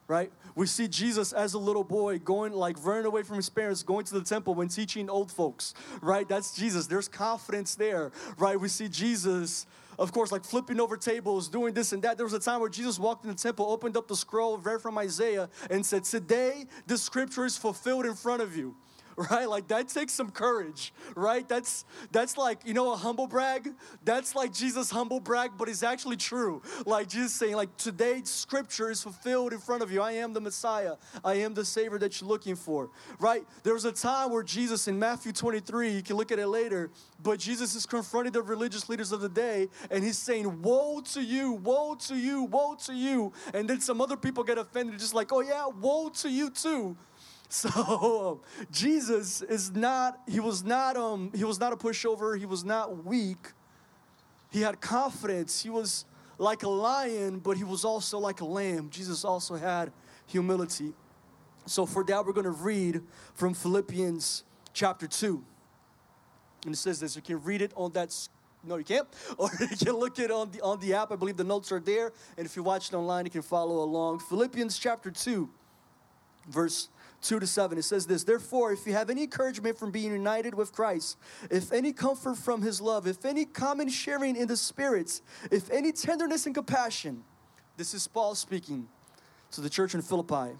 right? 0.09 0.31
We 0.55 0.65
see 0.65 0.87
Jesus 0.87 1.31
as 1.31 1.53
a 1.53 1.59
little 1.59 1.83
boy 1.83 2.19
going, 2.19 2.51
like, 2.51 2.75
running 2.83 3.05
away 3.05 3.23
from 3.23 3.37
his 3.37 3.49
parents, 3.49 3.83
going 3.83 4.05
to 4.05 4.15
the 4.15 4.23
temple 4.23 4.55
when 4.55 4.67
teaching 4.67 5.09
old 5.09 5.31
folks, 5.31 5.73
right? 6.01 6.27
That's 6.27 6.53
Jesus. 6.55 6.87
There's 6.87 7.07
confidence 7.07 7.75
there, 7.75 8.11
right? 8.37 8.59
We 8.59 8.67
see 8.67 8.89
Jesus 8.89 9.65
of 9.99 10.13
course, 10.13 10.31
like 10.31 10.45
flipping 10.45 10.79
over 10.79 10.95
tables, 10.95 11.49
doing 11.49 11.73
this 11.73 11.91
and 11.91 12.01
that. 12.03 12.15
There 12.15 12.25
was 12.25 12.31
a 12.31 12.39
time 12.39 12.61
where 12.61 12.69
Jesus 12.69 12.97
walked 12.97 13.25
in 13.25 13.31
the 13.31 13.35
temple, 13.35 13.69
opened 13.69 13.97
up 13.97 14.07
the 14.07 14.15
scroll, 14.15 14.57
read 14.57 14.81
from 14.81 14.97
Isaiah, 14.97 15.49
and 15.69 15.85
said, 15.85 16.05
Today, 16.05 16.67
the 16.87 16.97
scripture 16.97 17.43
is 17.43 17.57
fulfilled 17.57 18.05
in 18.05 18.15
front 18.15 18.41
of 18.41 18.55
you 18.55 18.77
right? 19.29 19.49
Like 19.49 19.67
that 19.67 19.89
takes 19.89 20.13
some 20.13 20.31
courage, 20.31 20.93
right? 21.15 21.47
That's 21.47 21.85
that's 22.11 22.37
like, 22.37 22.65
you 22.65 22.73
know, 22.73 22.93
a 22.93 22.95
humble 22.95 23.27
brag. 23.27 23.69
That's 24.05 24.35
like 24.35 24.53
Jesus' 24.53 24.89
humble 24.89 25.19
brag, 25.19 25.51
but 25.57 25.67
it's 25.67 25.83
actually 25.83 26.17
true. 26.17 26.61
Like 26.85 27.09
Jesus 27.09 27.33
saying, 27.33 27.55
like, 27.55 27.75
today 27.77 28.21
scripture 28.23 28.89
is 28.89 29.03
fulfilled 29.03 29.53
in 29.53 29.59
front 29.59 29.83
of 29.83 29.91
you. 29.91 30.01
I 30.01 30.13
am 30.13 30.33
the 30.33 30.41
Messiah. 30.41 30.95
I 31.23 31.35
am 31.35 31.53
the 31.53 31.65
Savior 31.65 31.97
that 31.99 32.19
you're 32.19 32.29
looking 32.29 32.55
for. 32.55 32.89
Right? 33.19 33.43
There 33.63 33.73
was 33.73 33.85
a 33.85 33.91
time 33.91 34.31
where 34.31 34.43
Jesus 34.43 34.87
in 34.87 34.97
Matthew 34.97 35.31
23, 35.31 35.91
you 35.91 36.01
can 36.01 36.15
look 36.15 36.31
at 36.31 36.39
it 36.39 36.47
later, 36.47 36.89
but 37.21 37.39
Jesus 37.39 37.75
is 37.75 37.85
confronting 37.85 38.31
the 38.31 38.41
religious 38.41 38.87
leaders 38.87 39.11
of 39.11 39.21
the 39.21 39.29
day, 39.29 39.67
and 39.91 40.03
he's 40.03 40.17
saying, 40.17 40.61
Woe 40.61 41.01
to 41.01 41.21
you, 41.21 41.53
woe 41.53 41.95
to 41.95 42.15
you, 42.15 42.43
woe 42.43 42.75
to 42.85 42.93
you. 42.93 43.33
And 43.53 43.69
then 43.69 43.81
some 43.81 44.01
other 44.01 44.17
people 44.17 44.43
get 44.43 44.57
offended, 44.57 44.99
just 44.99 45.13
like, 45.13 45.31
oh 45.31 45.41
yeah, 45.41 45.67
woe 45.67 46.09
to 46.09 46.29
you 46.29 46.49
too. 46.49 46.95
So 47.51 48.41
Jesus 48.71 49.41
is 49.41 49.71
not, 49.71 50.21
he 50.27 50.39
was 50.39 50.63
not 50.63 50.95
um 50.95 51.31
he 51.33 51.43
was 51.43 51.59
not 51.59 51.73
a 51.73 51.75
pushover, 51.75 52.37
he 52.37 52.45
was 52.45 52.63
not 52.63 53.03
weak. 53.03 53.53
He 54.51 54.61
had 54.61 54.79
confidence. 54.81 55.61
He 55.61 55.69
was 55.69 56.05
like 56.37 56.61
a 56.61 56.69
lion, 56.69 57.39
but 57.39 57.57
he 57.57 57.63
was 57.63 57.83
also 57.83 58.19
like 58.19 58.41
a 58.41 58.45
lamb. 58.45 58.89
Jesus 58.91 59.25
also 59.25 59.55
had 59.55 59.91
humility. 60.27 60.93
So 61.65 61.87
for 61.87 62.03
that 62.03 62.23
we're 62.23 62.33
going 62.33 62.45
to 62.45 62.51
read 62.51 63.01
from 63.33 63.55
Philippians 63.55 64.43
chapter 64.73 65.07
2. 65.07 65.43
And 66.65 66.73
it 66.75 66.77
says 66.77 66.99
this, 66.99 67.15
you 67.15 67.21
can 67.23 67.41
read 67.43 67.63
it 67.63 67.71
on 67.75 67.91
that 67.93 68.15
no, 68.63 68.75
you 68.75 68.83
can't. 68.83 69.07
Or 69.37 69.49
you 69.59 69.77
can 69.77 69.93
look 69.93 70.19
it 70.19 70.29
on 70.29 70.51
the 70.51 70.61
on 70.61 70.79
the 70.81 70.93
app. 70.93 71.11
I 71.11 71.15
believe 71.15 71.37
the 71.37 71.43
notes 71.43 71.71
are 71.71 71.79
there. 71.79 72.11
And 72.37 72.45
if 72.45 72.55
you 72.55 72.61
watch 72.61 72.89
it 72.89 72.93
online, 72.93 73.25
you 73.25 73.31
can 73.31 73.41
follow 73.41 73.81
along. 73.83 74.19
Philippians 74.19 74.77
chapter 74.77 75.09
2, 75.09 75.49
verse 76.49 76.89
2 77.21 77.39
to 77.39 77.47
7. 77.47 77.77
It 77.77 77.83
says 77.83 78.05
this 78.05 78.23
Therefore, 78.23 78.71
if 78.71 78.85
you 78.85 78.93
have 78.93 79.09
any 79.09 79.23
encouragement 79.23 79.77
from 79.77 79.91
being 79.91 80.11
united 80.11 80.53
with 80.53 80.71
Christ, 80.71 81.17
if 81.49 81.71
any 81.71 81.91
comfort 81.91 82.37
from 82.37 82.61
his 82.61 82.79
love, 82.79 83.07
if 83.07 83.25
any 83.25 83.45
common 83.45 83.89
sharing 83.89 84.35
in 84.35 84.47
the 84.47 84.57
spirits, 84.57 85.21
if 85.51 85.69
any 85.71 85.91
tenderness 85.91 86.45
and 86.45 86.55
compassion, 86.55 87.23
this 87.77 87.93
is 87.93 88.07
Paul 88.07 88.35
speaking 88.35 88.87
to 89.51 89.61
the 89.61 89.69
church 89.69 89.95
in 89.95 90.01
Philippi. 90.01 90.57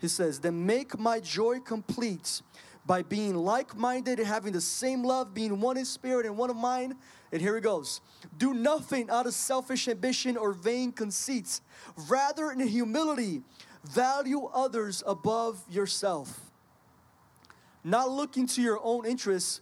He 0.00 0.08
says, 0.08 0.38
Then 0.38 0.64
make 0.64 0.98
my 0.98 1.20
joy 1.20 1.60
complete 1.60 2.42
by 2.86 3.02
being 3.02 3.34
like 3.34 3.76
minded 3.76 4.18
and 4.18 4.26
having 4.26 4.52
the 4.52 4.60
same 4.60 5.04
love, 5.04 5.34
being 5.34 5.60
one 5.60 5.76
in 5.76 5.84
spirit 5.84 6.24
and 6.24 6.36
one 6.36 6.50
of 6.50 6.56
mind. 6.56 6.94
And 7.30 7.42
here 7.42 7.54
he 7.54 7.60
goes 7.60 8.00
Do 8.38 8.54
nothing 8.54 9.10
out 9.10 9.26
of 9.26 9.34
selfish 9.34 9.86
ambition 9.88 10.36
or 10.36 10.52
vain 10.52 10.92
conceits, 10.92 11.60
rather, 12.08 12.50
in 12.50 12.66
humility, 12.66 13.42
Value 13.84 14.44
others 14.46 15.02
above 15.06 15.62
yourself. 15.70 16.40
Not 17.84 18.10
looking 18.10 18.46
to 18.48 18.62
your 18.62 18.80
own 18.82 19.06
interests, 19.06 19.60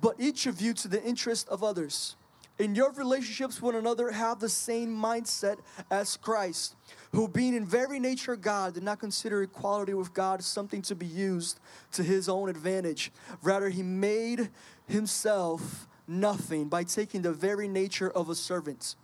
but 0.00 0.16
each 0.18 0.46
of 0.46 0.60
you 0.60 0.72
to 0.74 0.88
the 0.88 1.02
interest 1.02 1.48
of 1.48 1.62
others. 1.62 2.16
In 2.58 2.74
your 2.74 2.92
relationships 2.92 3.56
with 3.56 3.74
one 3.74 3.80
another, 3.80 4.10
have 4.10 4.38
the 4.38 4.48
same 4.48 4.94
mindset 4.94 5.56
as 5.90 6.18
Christ, 6.18 6.76
who, 7.12 7.26
being 7.26 7.54
in 7.54 7.64
very 7.64 7.98
nature 7.98 8.36
God, 8.36 8.74
did 8.74 8.82
not 8.82 9.00
consider 9.00 9.42
equality 9.42 9.94
with 9.94 10.12
God 10.12 10.44
something 10.44 10.82
to 10.82 10.94
be 10.94 11.06
used 11.06 11.58
to 11.92 12.02
his 12.02 12.28
own 12.28 12.50
advantage. 12.50 13.12
Rather, 13.42 13.70
he 13.70 13.82
made 13.82 14.50
himself 14.86 15.88
nothing 16.06 16.68
by 16.68 16.84
taking 16.84 17.22
the 17.22 17.32
very 17.32 17.66
nature 17.66 18.10
of 18.10 18.28
a 18.28 18.34
servant 18.34 18.94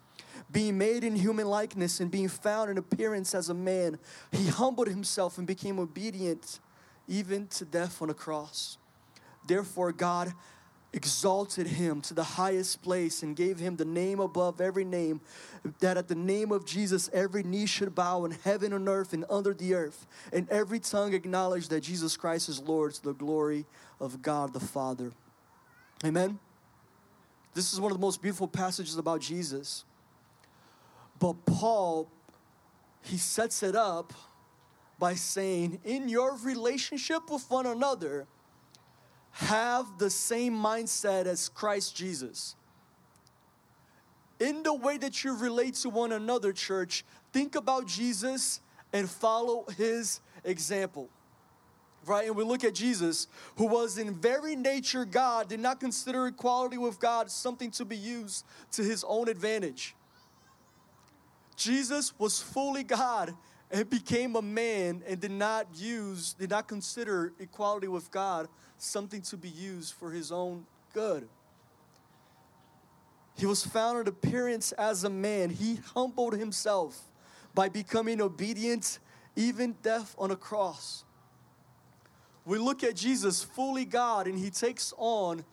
being 0.50 0.78
made 0.78 1.04
in 1.04 1.16
human 1.16 1.46
likeness 1.46 2.00
and 2.00 2.10
being 2.10 2.28
found 2.28 2.70
in 2.70 2.78
appearance 2.78 3.34
as 3.34 3.48
a 3.48 3.54
man, 3.54 3.98
he 4.32 4.46
humbled 4.46 4.88
himself 4.88 5.38
and 5.38 5.46
became 5.46 5.78
obedient 5.78 6.60
even 7.08 7.46
to 7.48 7.64
death 7.64 8.00
on 8.00 8.10
a 8.10 8.14
cross. 8.14 8.78
Therefore, 9.46 9.92
God 9.92 10.32
exalted 10.92 11.66
him 11.66 12.00
to 12.00 12.14
the 12.14 12.24
highest 12.24 12.82
place 12.82 13.22
and 13.22 13.36
gave 13.36 13.58
him 13.58 13.76
the 13.76 13.84
name 13.84 14.18
above 14.18 14.60
every 14.60 14.84
name, 14.84 15.20
that 15.80 15.96
at 15.96 16.08
the 16.08 16.14
name 16.14 16.50
of 16.50 16.64
Jesus 16.64 17.10
every 17.12 17.42
knee 17.42 17.66
should 17.66 17.94
bow 17.94 18.24
in 18.24 18.30
heaven 18.30 18.72
and 18.72 18.88
earth 18.88 19.12
and 19.12 19.24
under 19.28 19.52
the 19.52 19.74
earth, 19.74 20.06
and 20.32 20.48
every 20.48 20.80
tongue 20.80 21.12
acknowledge 21.12 21.68
that 21.68 21.82
Jesus 21.82 22.16
Christ 22.16 22.48
is 22.48 22.62
Lord 22.62 22.94
to 22.94 23.02
the 23.02 23.12
glory 23.12 23.66
of 24.00 24.22
God 24.22 24.52
the 24.52 24.60
Father. 24.60 25.12
Amen. 26.04 26.38
This 27.52 27.72
is 27.72 27.80
one 27.80 27.90
of 27.90 27.98
the 27.98 28.02
most 28.02 28.22
beautiful 28.22 28.48
passages 28.48 28.96
about 28.96 29.20
Jesus. 29.20 29.84
But 31.18 31.44
Paul, 31.46 32.10
he 33.02 33.16
sets 33.16 33.62
it 33.62 33.74
up 33.74 34.12
by 34.98 35.14
saying, 35.14 35.80
in 35.84 36.08
your 36.08 36.36
relationship 36.36 37.30
with 37.30 37.50
one 37.50 37.66
another, 37.66 38.26
have 39.32 39.98
the 39.98 40.10
same 40.10 40.54
mindset 40.54 41.26
as 41.26 41.48
Christ 41.48 41.96
Jesus. 41.96 42.56
In 44.38 44.62
the 44.62 44.74
way 44.74 44.98
that 44.98 45.24
you 45.24 45.36
relate 45.36 45.74
to 45.74 45.90
one 45.90 46.12
another, 46.12 46.52
church, 46.52 47.04
think 47.32 47.54
about 47.54 47.86
Jesus 47.86 48.60
and 48.92 49.08
follow 49.08 49.64
his 49.76 50.20
example. 50.44 51.08
Right? 52.04 52.28
And 52.28 52.36
we 52.36 52.44
look 52.44 52.62
at 52.62 52.74
Jesus, 52.74 53.26
who 53.56 53.66
was 53.66 53.98
in 53.98 54.14
very 54.14 54.54
nature 54.54 55.04
God, 55.04 55.48
did 55.48 55.58
not 55.58 55.80
consider 55.80 56.28
equality 56.28 56.78
with 56.78 57.00
God 57.00 57.30
something 57.30 57.70
to 57.72 57.84
be 57.84 57.96
used 57.96 58.44
to 58.72 58.82
his 58.82 59.04
own 59.06 59.28
advantage. 59.28 59.95
Jesus 61.56 62.12
was 62.18 62.40
fully 62.40 62.84
God 62.84 63.34
and 63.70 63.88
became 63.88 64.36
a 64.36 64.42
man 64.42 65.02
and 65.06 65.20
did 65.20 65.30
not 65.30 65.66
use, 65.74 66.34
did 66.34 66.50
not 66.50 66.68
consider 66.68 67.32
equality 67.40 67.88
with 67.88 68.10
God 68.10 68.48
something 68.78 69.22
to 69.22 69.36
be 69.36 69.48
used 69.48 69.94
for 69.94 70.10
his 70.10 70.30
own 70.30 70.66
good. 70.92 71.28
He 73.36 73.46
was 73.46 73.64
found 73.64 74.00
in 74.00 74.08
appearance 74.08 74.72
as 74.72 75.04
a 75.04 75.10
man. 75.10 75.50
He 75.50 75.80
humbled 75.94 76.34
himself 76.34 76.98
by 77.54 77.68
becoming 77.68 78.20
obedient, 78.20 78.98
even 79.34 79.76
death 79.82 80.14
on 80.18 80.30
a 80.30 80.36
cross. 80.36 81.04
We 82.44 82.58
look 82.58 82.84
at 82.84 82.94
Jesus, 82.94 83.42
fully 83.42 83.84
God, 83.84 84.26
and 84.26 84.38
he 84.38 84.50
takes 84.50 84.94
on 84.96 85.44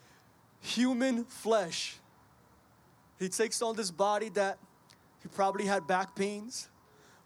human 0.61 1.25
flesh. 1.25 1.97
He 3.19 3.29
takes 3.29 3.61
on 3.61 3.75
this 3.75 3.91
body 3.91 4.29
that 4.29 4.59
he 5.23 5.29
probably 5.29 5.65
had 5.65 5.87
back 5.87 6.15
pains, 6.15 6.69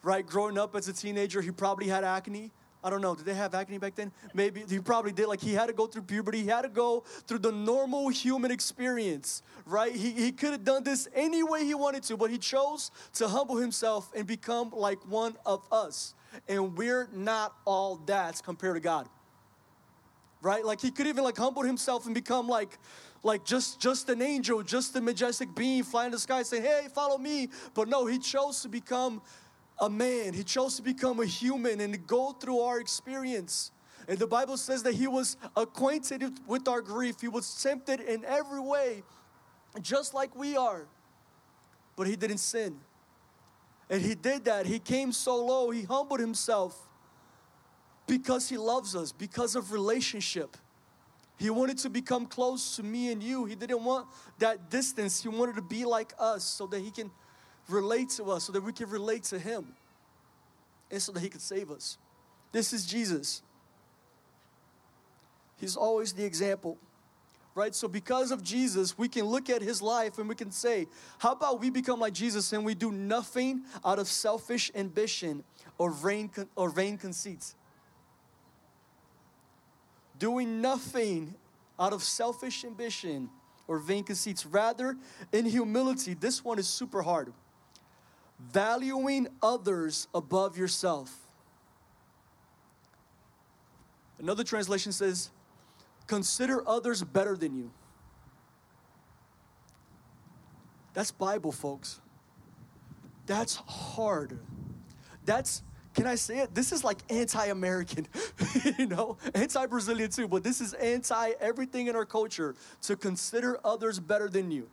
right? 0.03 0.25
Growing 0.25 0.57
up 0.57 0.75
as 0.75 0.87
a 0.87 0.93
teenager, 0.93 1.41
he 1.41 1.51
probably 1.51 1.87
had 1.87 2.03
acne. 2.03 2.51
I 2.83 2.91
don't 2.91 3.01
know. 3.01 3.15
Did 3.15 3.25
they 3.25 3.33
have 3.33 3.55
acne 3.55 3.79
back 3.79 3.95
then? 3.95 4.11
Maybe 4.35 4.63
he 4.69 4.79
probably 4.79 5.11
did. 5.11 5.27
Like 5.27 5.41
he 5.41 5.53
had 5.53 5.65
to 5.65 5.73
go 5.73 5.87
through 5.87 6.03
puberty. 6.03 6.43
He 6.43 6.47
had 6.47 6.61
to 6.61 6.69
go 6.69 7.01
through 7.27 7.39
the 7.39 7.51
normal 7.51 8.07
human 8.09 8.51
experience, 8.51 9.41
right? 9.65 9.93
He, 9.93 10.11
he 10.11 10.31
could 10.31 10.51
have 10.51 10.63
done 10.63 10.83
this 10.83 11.07
any 11.15 11.41
way 11.41 11.65
he 11.65 11.73
wanted 11.73 12.03
to, 12.03 12.15
but 12.15 12.29
he 12.29 12.37
chose 12.37 12.91
to 13.15 13.27
humble 13.27 13.57
himself 13.57 14.11
and 14.15 14.27
become 14.27 14.69
like 14.71 14.99
one 15.09 15.35
of 15.45 15.67
us. 15.71 16.13
And 16.47 16.77
we're 16.77 17.09
not 17.11 17.55
all 17.65 17.95
that 18.05 18.41
compared 18.43 18.75
to 18.75 18.79
God, 18.79 19.09
right? 20.43 20.63
Like 20.63 20.79
he 20.79 20.91
could 20.91 21.07
even 21.07 21.23
like 21.23 21.35
humble 21.35 21.63
himself 21.63 22.05
and 22.05 22.13
become 22.13 22.47
like 22.47 22.77
like 23.23 23.43
just 23.45 23.79
just 23.79 24.09
an 24.09 24.21
angel, 24.21 24.61
just 24.63 24.95
a 24.95 25.01
majestic 25.01 25.53
being 25.55 25.83
flying 25.83 26.07
in 26.07 26.11
the 26.11 26.19
sky 26.19 26.43
saying, 26.43 26.63
"Hey, 26.63 26.87
follow 26.93 27.17
me." 27.17 27.49
But 27.73 27.87
no, 27.87 28.05
he 28.05 28.19
chose 28.19 28.61
to 28.61 28.69
become 28.69 29.21
a 29.79 29.89
man. 29.89 30.33
He 30.33 30.43
chose 30.43 30.75
to 30.77 30.81
become 30.81 31.19
a 31.19 31.25
human 31.25 31.81
and 31.81 32.05
go 32.07 32.31
through 32.31 32.59
our 32.59 32.79
experience. 32.79 33.71
And 34.07 34.17
the 34.17 34.27
Bible 34.27 34.57
says 34.57 34.83
that 34.83 34.93
he 34.93 35.07
was 35.07 35.35
acquainted 35.55 36.39
with 36.47 36.67
our 36.67 36.81
grief. 36.81 37.19
He 37.19 37.27
was 37.27 37.61
tempted 37.61 37.99
in 37.99 38.23
every 38.23 38.61
way, 38.61 39.03
just 39.81 40.13
like 40.13 40.35
we 40.35 40.55
are. 40.55 40.87
But 41.95 42.07
he 42.07 42.15
didn't 42.15 42.37
sin. 42.37 42.79
And 43.89 44.01
he 44.01 44.15
did 44.15 44.45
that. 44.45 44.65
He 44.65 44.79
came 44.79 45.11
so 45.11 45.43
low, 45.43 45.69
he 45.71 45.83
humbled 45.83 46.19
himself 46.19 46.87
because 48.05 48.47
he 48.47 48.57
loves 48.57 48.95
us, 48.95 49.11
because 49.11 49.55
of 49.55 49.71
relationship. 49.71 50.55
He 51.37 51.51
wanted 51.51 51.77
to 51.79 51.89
become 51.89 52.25
close 52.25 52.75
to 52.77 52.83
me 52.83 53.11
and 53.11 53.21
you. 53.21 53.45
He 53.45 53.55
didn't 53.55 53.83
want 53.83 54.07
that 54.39 54.71
distance. 54.71 55.21
He 55.21 55.29
wanted 55.29 55.55
to 55.55 55.61
be 55.61 55.85
like 55.85 56.13
us 56.19 56.43
so 56.43 56.65
that 56.67 56.79
He 56.79 56.89
can 56.89 57.11
relate 57.69 58.09
to 58.11 58.31
us, 58.31 58.45
so 58.45 58.53
that 58.53 58.63
we 58.63 58.73
can 58.73 58.89
relate 58.89 59.23
to 59.25 59.37
Him, 59.37 59.75
and 60.89 61.01
so 61.01 61.11
that 61.11 61.19
He 61.19 61.29
could 61.29 61.41
save 61.41 61.69
us. 61.69 61.97
This 62.51 62.73
is 62.73 62.85
Jesus. 62.85 63.43
He's 65.59 65.75
always 65.75 66.13
the 66.13 66.23
example, 66.23 66.77
right? 67.53 67.73
So, 67.75 67.87
because 67.87 68.31
of 68.31 68.43
Jesus, 68.43 68.97
we 68.97 69.07
can 69.07 69.25
look 69.25 69.49
at 69.49 69.61
His 69.61 69.79
life 69.79 70.17
and 70.17 70.27
we 70.27 70.35
can 70.35 70.51
say, 70.51 70.87
How 71.19 71.33
about 71.33 71.59
we 71.59 71.69
become 71.69 71.99
like 71.99 72.13
Jesus 72.13 72.51
and 72.53 72.65
we 72.65 72.73
do 72.73 72.91
nothing 72.91 73.61
out 73.85 73.99
of 73.99 74.07
selfish 74.07 74.71
ambition 74.73 75.43
or 75.77 75.91
vain, 75.91 76.31
or 76.55 76.69
vain 76.69 76.97
conceits? 76.97 77.55
Doing 80.19 80.61
nothing 80.61 81.35
out 81.79 81.93
of 81.93 82.03
selfish 82.03 82.65
ambition 82.65 83.29
or 83.67 83.77
vain 83.77 84.03
conceits. 84.03 84.45
Rather, 84.45 84.97
in 85.31 85.45
humility, 85.45 86.13
this 86.13 86.43
one 86.43 86.57
is 86.59 86.67
super 86.67 87.01
hard. 87.01 87.33
Valuing 88.39 89.27
others 89.41 90.07
above 90.13 90.57
yourself. 90.57 91.15
Another 94.19 94.43
translation 94.43 94.91
says, 94.91 95.29
consider 96.07 96.67
others 96.67 97.03
better 97.03 97.35
than 97.35 97.55
you. 97.55 97.71
That's 100.93 101.11
Bible, 101.11 101.51
folks. 101.51 101.99
That's 103.27 103.55
hard. 103.67 104.39
That's, 105.25 105.61
can 105.97 106.05
I 106.05 106.13
say 106.13 106.37
it? 106.37 106.53
This 106.53 106.71
is 106.71 106.83
like 106.83 106.99
anti 107.09 107.47
American, 107.47 108.07
you 108.77 108.85
know, 108.85 109.17
anti 109.33 109.65
Brazilian 109.65 110.11
too, 110.11 110.27
but 110.27 110.43
this 110.43 110.61
is 110.61 110.73
anti 110.75 111.31
everything 111.41 111.87
in 111.87 111.95
our 111.95 112.05
culture 112.05 112.53
to 112.83 112.95
consider 112.95 113.59
others 113.65 113.99
better 113.99 114.29
than 114.29 114.51
you. 114.51 114.69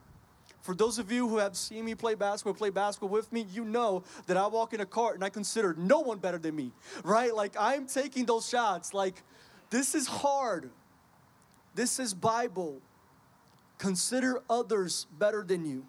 For 0.61 0.75
those 0.75 0.99
of 0.99 1.11
you 1.11 1.27
who 1.27 1.39
have 1.39 1.57
seen 1.57 1.87
me 1.87 1.95
play 1.95 2.15
basketball, 2.15 2.53
play 2.53 2.69
basketball 2.69 3.09
with 3.09 3.33
me, 3.33 3.47
you 3.51 3.65
know 3.65 4.05
that 4.27 4.37
I 4.37 4.47
walk 4.49 4.75
in 4.75 4.83
a 4.83 4.87
court 4.87 5.15
and 5.15 5.25
I 5.25 5.31
consider 5.31 5.75
no 5.79 6.01
one 6.01 6.19
better 6.19 6.37
than 6.37 6.55
me, 6.57 6.73
right? 7.05 7.35
Like 7.35 7.55
I'm 7.59 7.87
taking 7.87 8.27
those 8.27 8.47
shots. 8.47 8.93
Like 8.93 9.23
this 9.71 9.95
is 9.95 10.07
hard. 10.07 10.69
This 11.75 11.99
is 11.99 12.13
Bible. 12.13 12.83
Consider 13.79 14.43
others 14.51 15.07
better 15.19 15.43
than 15.43 15.65
you. 15.65 15.87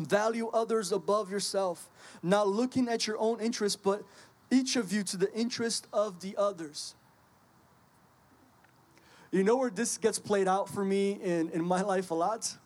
Value 0.00 0.48
others 0.48 0.92
above 0.92 1.30
yourself, 1.30 1.88
not 2.22 2.48
looking 2.48 2.88
at 2.88 3.06
your 3.06 3.18
own 3.18 3.40
interest, 3.40 3.82
but 3.82 4.02
each 4.50 4.76
of 4.76 4.92
you 4.92 5.02
to 5.04 5.16
the 5.16 5.32
interest 5.34 5.86
of 5.92 6.20
the 6.20 6.34
others. 6.36 6.94
You 9.30 9.44
know 9.44 9.56
where 9.56 9.70
this 9.70 9.96
gets 9.96 10.18
played 10.18 10.48
out 10.48 10.68
for 10.68 10.84
me 10.84 11.12
in, 11.22 11.50
in 11.50 11.64
my 11.64 11.82
life 11.82 12.10
a 12.10 12.14
lot? 12.14 12.56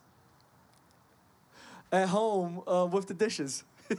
At 1.92 2.08
home 2.08 2.62
uh, 2.66 2.88
with 2.90 3.06
the 3.06 3.14
dishes. 3.14 3.64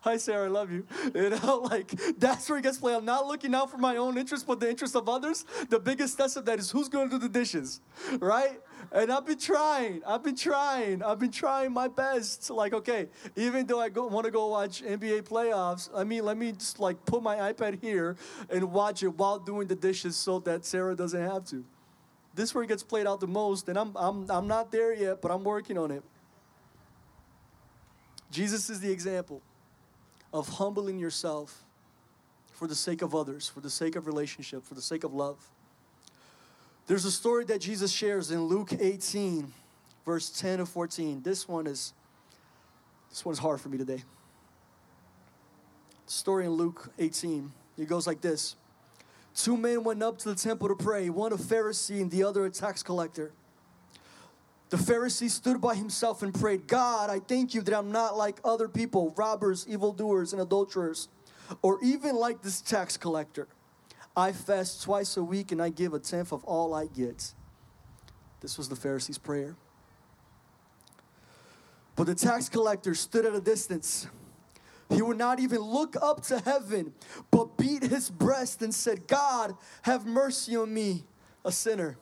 Hi, 0.00 0.16
Sarah, 0.16 0.46
I 0.46 0.48
love 0.48 0.70
you. 0.70 0.86
You 1.14 1.30
know, 1.30 1.66
like 1.70 1.90
that's 2.18 2.48
where 2.48 2.58
it 2.58 2.62
gets 2.62 2.78
played. 2.78 2.94
I'm 2.94 3.04
not 3.04 3.26
looking 3.26 3.54
out 3.54 3.70
for 3.70 3.78
my 3.78 3.96
own 3.96 4.18
interest, 4.18 4.46
but 4.46 4.60
the 4.60 4.68
interest 4.68 4.94
of 4.94 5.08
others. 5.08 5.44
The 5.68 5.80
biggest 5.80 6.16
test 6.16 6.36
of 6.36 6.44
that 6.44 6.58
is 6.58 6.70
who's 6.70 6.88
going 6.88 7.08
to 7.08 7.18
do 7.18 7.18
the 7.18 7.28
dishes, 7.28 7.80
right? 8.18 8.60
And 8.92 9.10
I've 9.10 9.26
been 9.26 9.38
trying. 9.38 10.02
I've 10.06 10.22
been 10.22 10.36
trying. 10.36 11.02
I've 11.02 11.18
been 11.18 11.30
trying 11.30 11.72
my 11.72 11.88
best. 11.88 12.50
Like, 12.50 12.72
okay, 12.74 13.08
even 13.34 13.66
though 13.66 13.80
I 13.80 13.88
want 13.88 14.24
to 14.26 14.30
go 14.30 14.46
watch 14.48 14.82
NBA 14.82 15.22
playoffs, 15.22 15.88
I 15.94 16.04
mean, 16.04 16.24
let 16.24 16.36
me 16.36 16.52
just 16.52 16.78
like 16.78 17.04
put 17.04 17.22
my 17.22 17.52
iPad 17.52 17.80
here 17.80 18.16
and 18.50 18.72
watch 18.72 19.02
it 19.02 19.08
while 19.08 19.38
doing 19.38 19.66
the 19.66 19.76
dishes 19.76 20.16
so 20.16 20.38
that 20.40 20.64
Sarah 20.64 20.94
doesn't 20.94 21.20
have 21.20 21.44
to. 21.46 21.64
This 22.34 22.50
is 22.50 22.54
where 22.54 22.64
it 22.64 22.68
gets 22.68 22.82
played 22.82 23.06
out 23.06 23.20
the 23.20 23.26
most, 23.26 23.68
and 23.68 23.78
I'm, 23.78 23.96
I'm, 23.96 24.30
I'm 24.30 24.46
not 24.46 24.70
there 24.70 24.94
yet, 24.94 25.22
but 25.22 25.30
I'm 25.30 25.42
working 25.42 25.78
on 25.78 25.90
it. 25.90 26.02
Jesus 28.30 28.68
is 28.68 28.80
the 28.80 28.90
example 28.90 29.40
of 30.36 30.46
humbling 30.48 30.98
yourself 30.98 31.64
for 32.52 32.68
the 32.68 32.74
sake 32.74 33.00
of 33.00 33.14
others, 33.14 33.48
for 33.48 33.60
the 33.60 33.70
sake 33.70 33.96
of 33.96 34.06
relationship, 34.06 34.64
for 34.64 34.74
the 34.74 34.82
sake 34.82 35.02
of 35.02 35.14
love. 35.14 35.38
There's 36.86 37.06
a 37.06 37.10
story 37.10 37.44
that 37.46 37.60
Jesus 37.60 37.90
shares 37.90 38.30
in 38.30 38.44
Luke 38.44 38.72
18, 38.78 39.50
verse 40.04 40.28
10 40.28 40.58
to 40.58 40.66
14. 40.66 41.22
This 41.22 41.48
one 41.48 41.66
is 41.66 41.94
this 43.08 43.24
one 43.24 43.32
is 43.32 43.38
hard 43.38 43.62
for 43.62 43.70
me 43.70 43.78
today. 43.78 44.04
Story 46.04 46.44
in 46.44 46.52
Luke 46.52 46.90
18. 46.98 47.50
It 47.78 47.88
goes 47.88 48.06
like 48.06 48.20
this. 48.20 48.56
Two 49.34 49.56
men 49.56 49.84
went 49.84 50.02
up 50.02 50.18
to 50.18 50.28
the 50.28 50.34
temple 50.34 50.68
to 50.68 50.74
pray, 50.74 51.08
one 51.08 51.32
a 51.32 51.36
Pharisee 51.36 52.02
and 52.02 52.10
the 52.10 52.22
other 52.24 52.44
a 52.44 52.50
tax 52.50 52.82
collector. 52.82 53.32
The 54.68 54.76
Pharisee 54.76 55.30
stood 55.30 55.60
by 55.60 55.76
himself 55.76 56.22
and 56.22 56.34
prayed, 56.34 56.66
God, 56.66 57.08
I 57.08 57.20
thank 57.20 57.54
you 57.54 57.62
that 57.62 57.74
I'm 57.74 57.92
not 57.92 58.16
like 58.16 58.40
other 58.44 58.68
people, 58.68 59.14
robbers, 59.16 59.64
evildoers, 59.68 60.32
and 60.32 60.42
adulterers, 60.42 61.08
or 61.62 61.78
even 61.82 62.16
like 62.16 62.42
this 62.42 62.60
tax 62.60 62.96
collector. 62.96 63.46
I 64.16 64.32
fast 64.32 64.82
twice 64.82 65.16
a 65.16 65.22
week 65.22 65.52
and 65.52 65.62
I 65.62 65.68
give 65.68 65.94
a 65.94 66.00
tenth 66.00 66.32
of 66.32 66.42
all 66.44 66.74
I 66.74 66.86
get. 66.86 67.32
This 68.40 68.58
was 68.58 68.68
the 68.68 68.74
Pharisee's 68.74 69.18
prayer. 69.18 69.56
But 71.94 72.06
the 72.06 72.14
tax 72.14 72.48
collector 72.48 72.94
stood 72.94 73.24
at 73.24 73.34
a 73.34 73.40
distance. 73.40 74.08
He 74.90 75.02
would 75.02 75.18
not 75.18 75.40
even 75.40 75.60
look 75.60 75.96
up 76.00 76.22
to 76.24 76.38
heaven, 76.40 76.92
but 77.30 77.56
beat 77.56 77.82
his 77.82 78.10
breast 78.10 78.62
and 78.62 78.74
said, 78.74 79.06
God, 79.06 79.54
have 79.82 80.06
mercy 80.06 80.56
on 80.56 80.72
me, 80.72 81.04
a 81.44 81.52
sinner. 81.52 81.96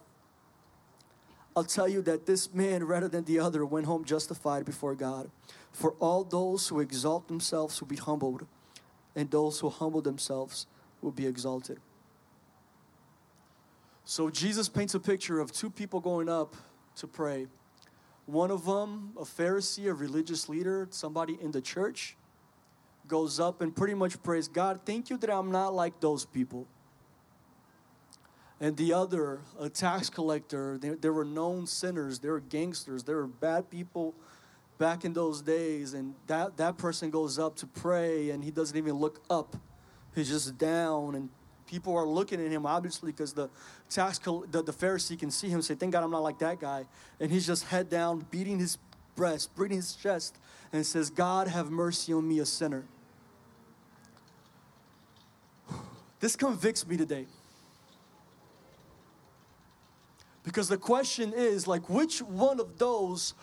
I'll 1.57 1.64
tell 1.64 1.88
you 1.88 2.03
that 2.03 2.27
this 2.27 2.53
man, 2.53 2.85
rather 2.85 3.09
than 3.09 3.25
the 3.25 3.38
other, 3.38 3.64
went 3.64 3.87
home 3.87 4.05
justified 4.05 4.64
before 4.64 4.95
God. 4.95 5.31
For 5.73 5.93
all 6.01 6.25
those 6.25 6.69
who 6.69 6.81
exalt 6.81 7.29
themselves 7.29 7.81
will 7.81 7.88
be 7.88 7.97
humbled, 7.97 8.47
and 9.14 9.31
those 9.31 9.61
who 9.61 9.69
humble 9.69 10.03
themselves 10.03 10.67
will 11.01 11.12
be 11.12 11.27
exalted. 11.27 11.79
So 14.05 14.31
Jesus 14.31 14.69
paints 14.69 14.95
a 14.95 15.01
picture 15.01 15.38
of 15.38 15.53
two 15.53 15.71
people 15.71 16.01
going 16.01 16.29
up 16.29 16.57
to 16.97 17.07
pray. 17.07 17.47
One 18.27 18.51
of 18.51 18.64
them, 18.64 19.12
a 19.17 19.25
Pharisee, 19.25 19.87
a 19.88 19.95
religious 19.95 20.49
leader, 20.49 20.88
somebody 20.90 21.38
in 21.40 21.53
the 21.53 21.61
church, 21.61 22.17
goes 23.07 23.38
up 23.38 23.61
and 23.61 23.75
pretty 23.75 23.95
much 23.95 24.21
prays, 24.23 24.49
God, 24.49 24.81
thank 24.85 25.11
you 25.11 25.17
that 25.19 25.31
I'm 25.31 25.53
not 25.53 25.75
like 25.75 26.01
those 26.01 26.25
people 26.25 26.67
and 28.64 28.77
the 28.77 28.92
other 28.92 29.40
a 29.59 29.68
tax 29.68 30.09
collector 30.09 30.79
they, 30.79 30.90
they 30.90 31.11
were 31.11 31.24
known 31.24 31.66
sinners 31.66 32.18
they 32.18 32.29
were 32.29 32.40
gangsters 32.40 33.05
they 33.05 33.14
were 33.14 33.27
bad 33.27 33.68
people 33.68 34.14
back 34.79 35.05
in 35.05 35.12
those 35.12 35.40
days. 35.40 35.94
And 35.94 36.14
that, 36.27 36.57
that 36.57 36.77
person 36.77 37.11
goes 37.11 37.38
up 37.38 37.57
to 37.57 37.66
pray 37.66 38.31
and 38.31 38.42
he 38.42 38.50
doesn't 38.50 38.77
even 38.77 38.94
look 38.94 39.22
up. 39.31 39.57
He's 40.14 40.29
just 40.29 40.59
down 40.59 41.14
and 41.14 41.29
people 41.66 41.96
are 41.96 42.07
looking 42.07 42.44
at 42.44 42.50
him 42.50 42.66
obviously 42.66 43.11
because 43.11 43.33
the 43.33 43.48
tax 43.88 44.18
the, 44.18 44.62
the 44.62 44.72
pharisee 44.72 45.18
can 45.18 45.31
see 45.31 45.48
him 45.48 45.62
say 45.62 45.74
thank 45.74 45.92
god 45.92 46.05
i'm 46.05 46.11
not 46.11 46.22
like 46.22 46.38
that 46.38 46.61
guy. 46.61 46.85
And 47.18 47.31
he's 47.31 47.46
just 47.46 47.64
head 47.64 47.88
down 47.88 48.27
beating 48.31 48.59
his 48.59 48.79
breast 49.16 49.57
beating 49.57 49.79
his 49.79 49.94
chest 49.94 50.37
and 50.72 50.85
says 50.85 51.11
god 51.11 51.48
have 51.48 51.70
mercy 51.70 52.12
on 52.12 52.29
me 52.29 52.38
a 52.40 52.46
sinner. 52.46 52.85
This 56.20 56.37
convicts 56.37 56.87
me 56.87 56.96
today 56.96 57.27
Because 60.44 60.68
the 60.68 60.78
question 60.78 61.33
is 61.35 61.66
like, 61.66 61.88
which 61.88 62.20
one 62.20 62.61
of 62.61 62.78
those 62.78 63.35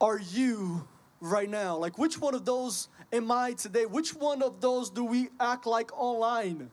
are 0.00 0.18
you 0.18 0.88
right 1.20 1.48
now? 1.48 1.76
Like, 1.76 1.98
which 1.98 2.18
one 2.18 2.34
of 2.34 2.44
those 2.44 2.88
am 3.12 3.30
I 3.30 3.52
today? 3.52 3.86
Which 3.86 4.14
one 4.14 4.42
of 4.42 4.60
those 4.60 4.90
do 4.90 5.04
we 5.04 5.28
act 5.38 5.66
like 5.66 5.92
online? 5.96 6.70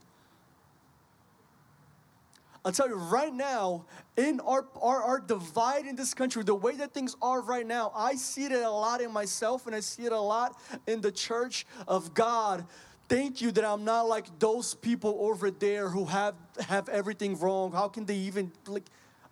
I'll 2.64 2.72
tell 2.72 2.88
you 2.88 2.96
right 2.96 3.34
now, 3.34 3.86
in 4.16 4.40
our, 4.42 4.68
our, 4.80 5.02
our 5.02 5.20
divide 5.20 5.86
in 5.88 5.96
this 5.96 6.14
country, 6.14 6.44
the 6.44 6.54
way 6.54 6.76
that 6.76 6.94
things 6.94 7.16
are 7.22 7.42
right 7.42 7.66
now, 7.66 7.92
I 7.96 8.16
see 8.16 8.46
it 8.46 8.52
a 8.52 8.70
lot 8.70 9.02
in 9.02 9.12
myself 9.12 9.66
and 9.66 9.76
I 9.76 9.80
see 9.80 10.04
it 10.04 10.12
a 10.12 10.20
lot 10.20 10.60
in 10.86 11.02
the 11.02 11.12
church 11.12 11.66
of 11.88 12.14
God. 12.14 12.66
Thank 13.10 13.42
you 13.42 13.52
that 13.52 13.66
I'm 13.66 13.84
not 13.84 14.08
like 14.08 14.28
those 14.40 14.76
people 14.76 15.18
over 15.22 15.50
there 15.50 15.90
who 15.90 16.06
have 16.06 16.36
have 16.70 16.88
everything 16.88 17.38
wrong. 17.38 17.72
How 17.74 17.90
can 17.90 18.06
they 18.06 18.16
even 18.16 18.52
like 18.68 18.86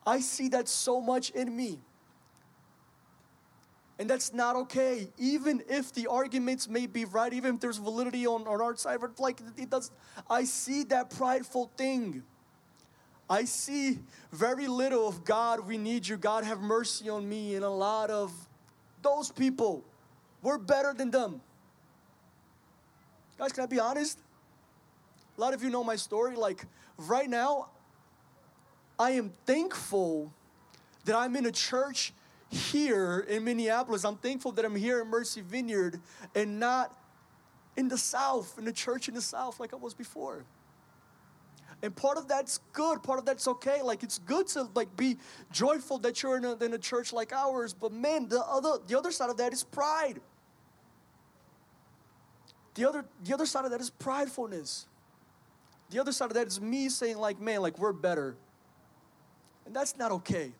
I 0.05 0.19
see 0.19 0.49
that 0.49 0.67
so 0.67 1.01
much 1.01 1.29
in 1.31 1.55
me. 1.55 1.79
And 3.99 4.09
that's 4.09 4.33
not 4.33 4.55
okay. 4.55 5.09
Even 5.17 5.61
if 5.67 5.93
the 5.93 6.07
arguments 6.07 6.69
may 6.69 6.87
be 6.87 7.03
right, 7.03 7.33
even 7.33 7.55
if 7.55 7.61
there's 7.61 7.77
validity 7.77 8.25
on, 8.25 8.47
on 8.47 8.61
our 8.61 8.75
side, 8.77 8.99
but 9.01 9.19
like 9.19 9.41
it 9.57 9.69
does, 9.69 9.91
I 10.29 10.45
see 10.45 10.83
that 10.85 11.09
prideful 11.09 11.69
thing. 11.75 12.23
I 13.29 13.43
see 13.43 13.99
very 14.31 14.67
little 14.67 15.07
of 15.07 15.23
God, 15.23 15.67
we 15.67 15.77
need 15.77 16.07
you. 16.07 16.17
God, 16.17 16.45
have 16.45 16.61
mercy 16.61 17.09
on 17.09 17.27
me. 17.27 17.55
And 17.55 17.65
a 17.65 17.69
lot 17.69 18.09
of 18.09 18.31
those 19.01 19.31
people, 19.31 19.83
we're 20.41 20.57
better 20.57 20.93
than 20.93 21.11
them. 21.11 21.41
Guys, 23.37 23.51
can 23.51 23.63
I 23.63 23.67
be 23.67 23.79
honest? 23.79 24.17
A 25.37 25.41
lot 25.41 25.53
of 25.53 25.63
you 25.63 25.69
know 25.69 25.83
my 25.83 25.95
story. 25.95 26.35
Like, 26.35 26.65
right 26.97 27.29
now, 27.29 27.69
I 28.99 29.11
am 29.11 29.31
thankful 29.45 30.33
that 31.05 31.15
I'm 31.15 31.37
in 31.37 31.45
a 31.45 31.51
church 31.51 32.13
here 32.49 33.25
in 33.29 33.45
Minneapolis. 33.45 34.03
I'm 34.03 34.17
thankful 34.17 34.51
that 34.51 34.65
I'm 34.65 34.75
here 34.75 35.01
in 35.01 35.07
Mercy 35.07 35.39
Vineyard 35.39 36.01
and 36.35 36.59
not 36.59 36.95
in 37.77 37.87
the 37.87 37.97
South, 37.97 38.55
in 38.57 38.65
the 38.65 38.73
church 38.73 39.07
in 39.07 39.13
the 39.13 39.21
South 39.21 39.59
like 39.59 39.73
I 39.73 39.77
was 39.77 39.93
before. 39.93 40.43
And 41.81 41.95
part 41.95 42.17
of 42.17 42.27
that's 42.27 42.59
good, 42.73 43.01
part 43.01 43.19
of 43.19 43.25
that's 43.25 43.47
okay. 43.47 43.81
Like 43.81 44.03
it's 44.03 44.19
good 44.19 44.47
to 44.47 44.67
like 44.75 44.97
be 44.97 45.17
joyful 45.49 45.97
that 45.99 46.21
you're 46.21 46.35
in 46.35 46.43
a, 46.43 46.57
in 46.57 46.73
a 46.73 46.77
church 46.77 47.13
like 47.13 47.31
ours, 47.31 47.73
but 47.73 47.93
man, 47.93 48.27
the 48.27 48.41
other 48.41 48.79
the 48.85 48.97
other 48.97 49.11
side 49.11 49.29
of 49.29 49.37
that 49.37 49.53
is 49.53 49.63
pride. 49.63 50.19
The 52.73 52.87
other 52.87 53.05
the 53.23 53.33
other 53.33 53.45
side 53.45 53.63
of 53.63 53.71
that 53.71 53.79
is 53.79 53.91
pridefulness. 53.91 54.87
The 55.89 55.99
other 55.99 56.11
side 56.11 56.25
of 56.25 56.33
that 56.33 56.47
is 56.47 56.59
me 56.59 56.89
saying 56.89 57.17
like, 57.17 57.39
man, 57.39 57.61
like 57.61 57.79
we're 57.79 57.93
better. 57.93 58.35
And 59.69 59.75
that's 59.75 59.95
not 59.97 60.11
okay. 60.11 60.51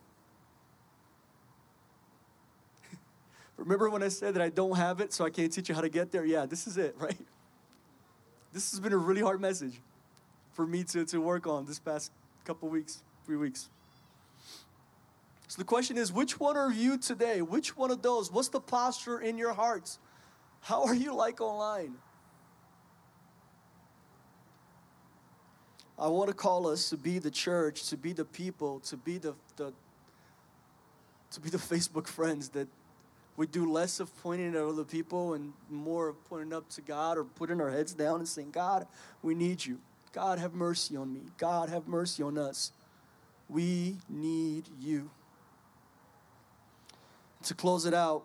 Remember 3.58 3.90
when 3.90 4.04
I 4.04 4.10
said 4.10 4.36
that 4.36 4.42
I 4.44 4.50
don't 4.50 4.78
have 4.78 5.02
it, 5.02 5.12
so 5.12 5.26
I 5.26 5.32
can't 5.32 5.52
teach 5.52 5.68
you 5.68 5.74
how 5.74 5.82
to 5.82 5.90
get 5.90 6.12
there? 6.12 6.24
Yeah, 6.24 6.46
this 6.46 6.68
is 6.68 6.78
it, 6.78 6.96
right? 7.00 7.18
This 8.54 8.70
has 8.70 8.80
been 8.80 8.94
a 8.94 8.98
really 8.98 9.22
hard 9.22 9.42
message 9.42 9.82
for 10.52 10.68
me 10.68 10.84
to, 10.84 11.06
to 11.06 11.18
work 11.18 11.48
on 11.48 11.66
this 11.66 11.80
past 11.80 12.12
couple 12.46 12.70
weeks, 12.70 13.02
three 13.26 13.38
weeks. 13.38 13.70
So 15.48 15.58
the 15.58 15.66
question 15.66 15.98
is 15.98 16.14
which 16.14 16.40
one 16.40 16.56
are 16.56 16.72
you 16.72 16.96
today? 16.96 17.42
Which 17.42 17.76
one 17.76 17.90
of 17.90 18.04
those? 18.04 18.32
What's 18.32 18.50
the 18.50 18.62
posture 18.62 19.20
in 19.20 19.40
your 19.40 19.54
hearts? 19.54 19.98
How 20.62 20.84
are 20.84 20.94
you 20.94 21.16
like 21.16 21.42
online? 21.42 21.96
I 26.00 26.08
want 26.08 26.30
to 26.30 26.34
call 26.34 26.68
us 26.68 26.90
to 26.92 26.98
be 26.98 27.20
the 27.20 27.32
church, 27.32 27.90
to 27.90 27.98
be 27.98 28.14
the 28.14 28.24
people, 28.24 28.80
to 28.82 28.96
be 28.96 29.18
the, 29.18 29.36
the 29.58 29.74
to 31.32 31.40
be 31.42 31.50
the 31.50 31.58
Facebook 31.74 32.08
friends 32.08 32.50
that 32.50 32.68
we 33.36 33.48
do 33.48 33.70
less 33.72 34.00
of 34.00 34.16
pointing 34.22 34.56
at 34.56 34.62
other 34.62 34.84
people 34.84 35.34
and 35.34 35.54
more 35.70 36.10
of 36.10 36.26
pointing 36.26 36.54
up 36.54 36.70
to 36.70 36.82
God 36.82 37.18
or 37.18 37.24
putting 37.24 37.62
our 37.62 37.70
heads 37.70 37.94
down 37.94 38.20
and 38.20 38.28
saying, 38.28 38.52
God, 38.52 38.88
we 39.22 39.34
need 39.34 39.66
you. 39.66 39.80
God, 40.12 40.40
have 40.40 40.54
mercy 40.54 40.96
on 40.96 41.14
me. 41.14 41.22
God, 41.38 41.70
have 41.70 41.88
mercy 41.88 42.24
on 42.24 42.38
us. 42.38 42.72
We 43.48 43.98
need 44.10 44.66
you. 44.80 45.10
To 47.44 47.54
close 47.54 47.86
it 47.86 47.94
out, 47.94 48.24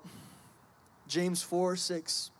James 1.07 1.43
4 1.43 1.77
6. 1.77 2.31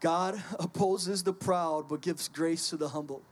God 0.00 0.42
opposes 0.58 1.22
the 1.22 1.32
proud 1.32 1.88
but 1.88 2.00
gives 2.00 2.28
grace 2.28 2.70
to 2.70 2.76
the 2.76 2.88
humble. 2.88 3.22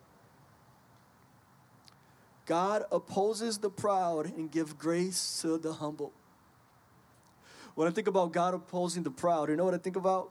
God 2.46 2.84
opposes 2.92 3.58
the 3.58 3.68
proud 3.68 4.26
and 4.26 4.50
gives 4.50 4.72
grace 4.72 5.40
to 5.42 5.58
the 5.58 5.72
humble. 5.72 6.12
When 7.74 7.86
I 7.86 7.90
think 7.90 8.06
about 8.06 8.32
God 8.32 8.54
opposing 8.54 9.02
the 9.02 9.10
proud, 9.10 9.50
you 9.50 9.56
know 9.56 9.64
what 9.64 9.74
I 9.74 9.78
think 9.78 9.96
about? 9.96 10.30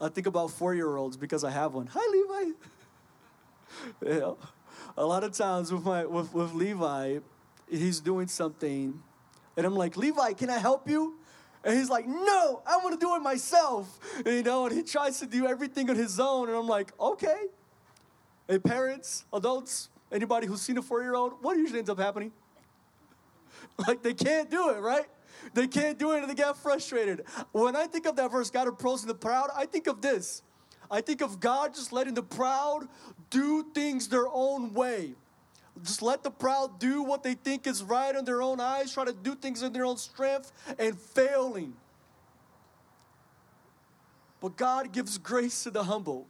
I 0.00 0.08
think 0.08 0.26
about 0.26 0.50
four 0.50 0.74
year 0.74 0.96
olds 0.96 1.16
because 1.16 1.44
I 1.44 1.50
have 1.50 1.72
one. 1.72 1.88
Hi, 1.92 2.00
Levi. 2.10 2.52
know, 4.18 4.38
a 4.96 5.04
lot 5.04 5.24
of 5.24 5.32
times 5.32 5.72
with, 5.72 5.84
my, 5.84 6.04
with, 6.04 6.34
with 6.34 6.52
Levi, 6.52 7.20
he's 7.70 8.00
doing 8.00 8.26
something, 8.26 9.00
and 9.56 9.66
I'm 9.66 9.74
like, 9.74 9.96
Levi, 9.96 10.32
can 10.32 10.50
I 10.50 10.58
help 10.58 10.88
you? 10.88 11.14
And 11.64 11.78
he's 11.78 11.88
like, 11.88 12.06
no, 12.06 12.62
I 12.66 12.76
want 12.78 12.98
to 12.98 13.04
do 13.04 13.14
it 13.14 13.20
myself. 13.20 13.98
You 14.26 14.42
know, 14.42 14.66
and 14.66 14.76
he 14.76 14.82
tries 14.82 15.18
to 15.20 15.26
do 15.26 15.46
everything 15.46 15.88
on 15.88 15.96
his 15.96 16.20
own. 16.20 16.48
And 16.48 16.58
I'm 16.58 16.68
like, 16.68 16.92
okay. 17.00 17.46
Hey, 18.46 18.58
parents, 18.58 19.24
adults, 19.32 19.88
Anybody 20.12 20.46
who's 20.46 20.60
seen 20.60 20.78
a 20.78 20.82
four 20.82 21.02
year 21.02 21.14
old, 21.14 21.34
what 21.42 21.56
usually 21.56 21.78
ends 21.78 21.90
up 21.90 21.98
happening? 21.98 22.32
like 23.86 24.02
they 24.02 24.14
can't 24.14 24.50
do 24.50 24.70
it, 24.70 24.78
right? 24.78 25.06
They 25.52 25.66
can't 25.66 25.98
do 25.98 26.12
it 26.12 26.20
and 26.20 26.30
they 26.30 26.34
get 26.34 26.56
frustrated. 26.56 27.24
When 27.52 27.76
I 27.76 27.86
think 27.86 28.06
of 28.06 28.16
that 28.16 28.30
verse, 28.30 28.50
God 28.50 28.68
opposing 28.68 29.08
the 29.08 29.14
proud, 29.14 29.50
I 29.54 29.66
think 29.66 29.86
of 29.86 30.00
this. 30.00 30.42
I 30.90 31.00
think 31.00 31.22
of 31.22 31.40
God 31.40 31.74
just 31.74 31.92
letting 31.92 32.14
the 32.14 32.22
proud 32.22 32.88
do 33.30 33.66
things 33.74 34.08
their 34.08 34.28
own 34.28 34.72
way. 34.74 35.14
Just 35.82 36.02
let 36.02 36.22
the 36.22 36.30
proud 36.30 36.78
do 36.78 37.02
what 37.02 37.22
they 37.22 37.34
think 37.34 37.66
is 37.66 37.82
right 37.82 38.14
in 38.14 38.24
their 38.24 38.40
own 38.42 38.60
eyes, 38.60 38.92
try 38.92 39.04
to 39.04 39.12
do 39.12 39.34
things 39.34 39.62
in 39.62 39.72
their 39.72 39.84
own 39.84 39.96
strength, 39.96 40.52
and 40.78 40.98
failing. 40.98 41.74
But 44.40 44.56
God 44.56 44.92
gives 44.92 45.18
grace 45.18 45.64
to 45.64 45.70
the 45.70 45.84
humble. 45.84 46.26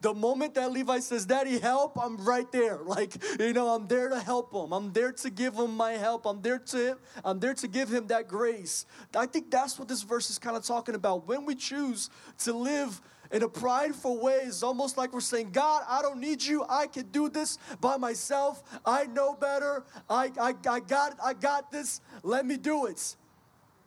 The 0.00 0.14
moment 0.14 0.54
that 0.54 0.70
Levi 0.70 1.00
says, 1.00 1.26
Daddy, 1.26 1.58
help, 1.58 1.98
I'm 2.00 2.16
right 2.18 2.50
there. 2.52 2.78
Like, 2.88 3.16
you 3.38 3.52
know, 3.52 3.68
I'm 3.68 3.86
there 3.86 4.08
to 4.08 4.18
help 4.18 4.52
him. 4.52 4.72
I'm 4.72 4.92
there 4.92 5.12
to 5.12 5.30
give 5.30 5.54
him 5.54 5.76
my 5.76 5.92
help. 5.92 6.26
I'm 6.26 6.40
there 6.40 6.58
to 6.58 6.96
I'm 7.22 7.38
there 7.38 7.54
to 7.54 7.68
give 7.68 7.90
him 7.90 8.06
that 8.06 8.28
grace. 8.28 8.86
I 9.14 9.26
think 9.26 9.50
that's 9.50 9.78
what 9.78 9.88
this 9.88 10.02
verse 10.02 10.30
is 10.30 10.38
kind 10.38 10.56
of 10.56 10.64
talking 10.64 10.94
about. 10.94 11.28
When 11.28 11.44
we 11.44 11.54
choose 11.54 12.08
to 12.38 12.52
live 12.52 13.00
in 13.30 13.42
a 13.42 13.48
prideful 13.48 14.20
way, 14.20 14.40
it's 14.44 14.62
almost 14.62 14.96
like 14.96 15.12
we're 15.12 15.20
saying, 15.20 15.50
God, 15.50 15.84
I 15.88 16.00
don't 16.02 16.18
need 16.18 16.42
you. 16.42 16.64
I 16.68 16.86
can 16.86 17.08
do 17.08 17.28
this 17.28 17.58
by 17.80 17.98
myself. 17.98 18.62
I 18.86 19.04
know 19.04 19.34
better. 19.34 19.84
I, 20.08 20.32
I, 20.40 20.54
I 20.68 20.80
got 20.80 21.18
I 21.22 21.34
got 21.34 21.70
this. 21.70 22.00
Let 22.22 22.46
me 22.46 22.56
do 22.56 22.86
it. 22.86 23.16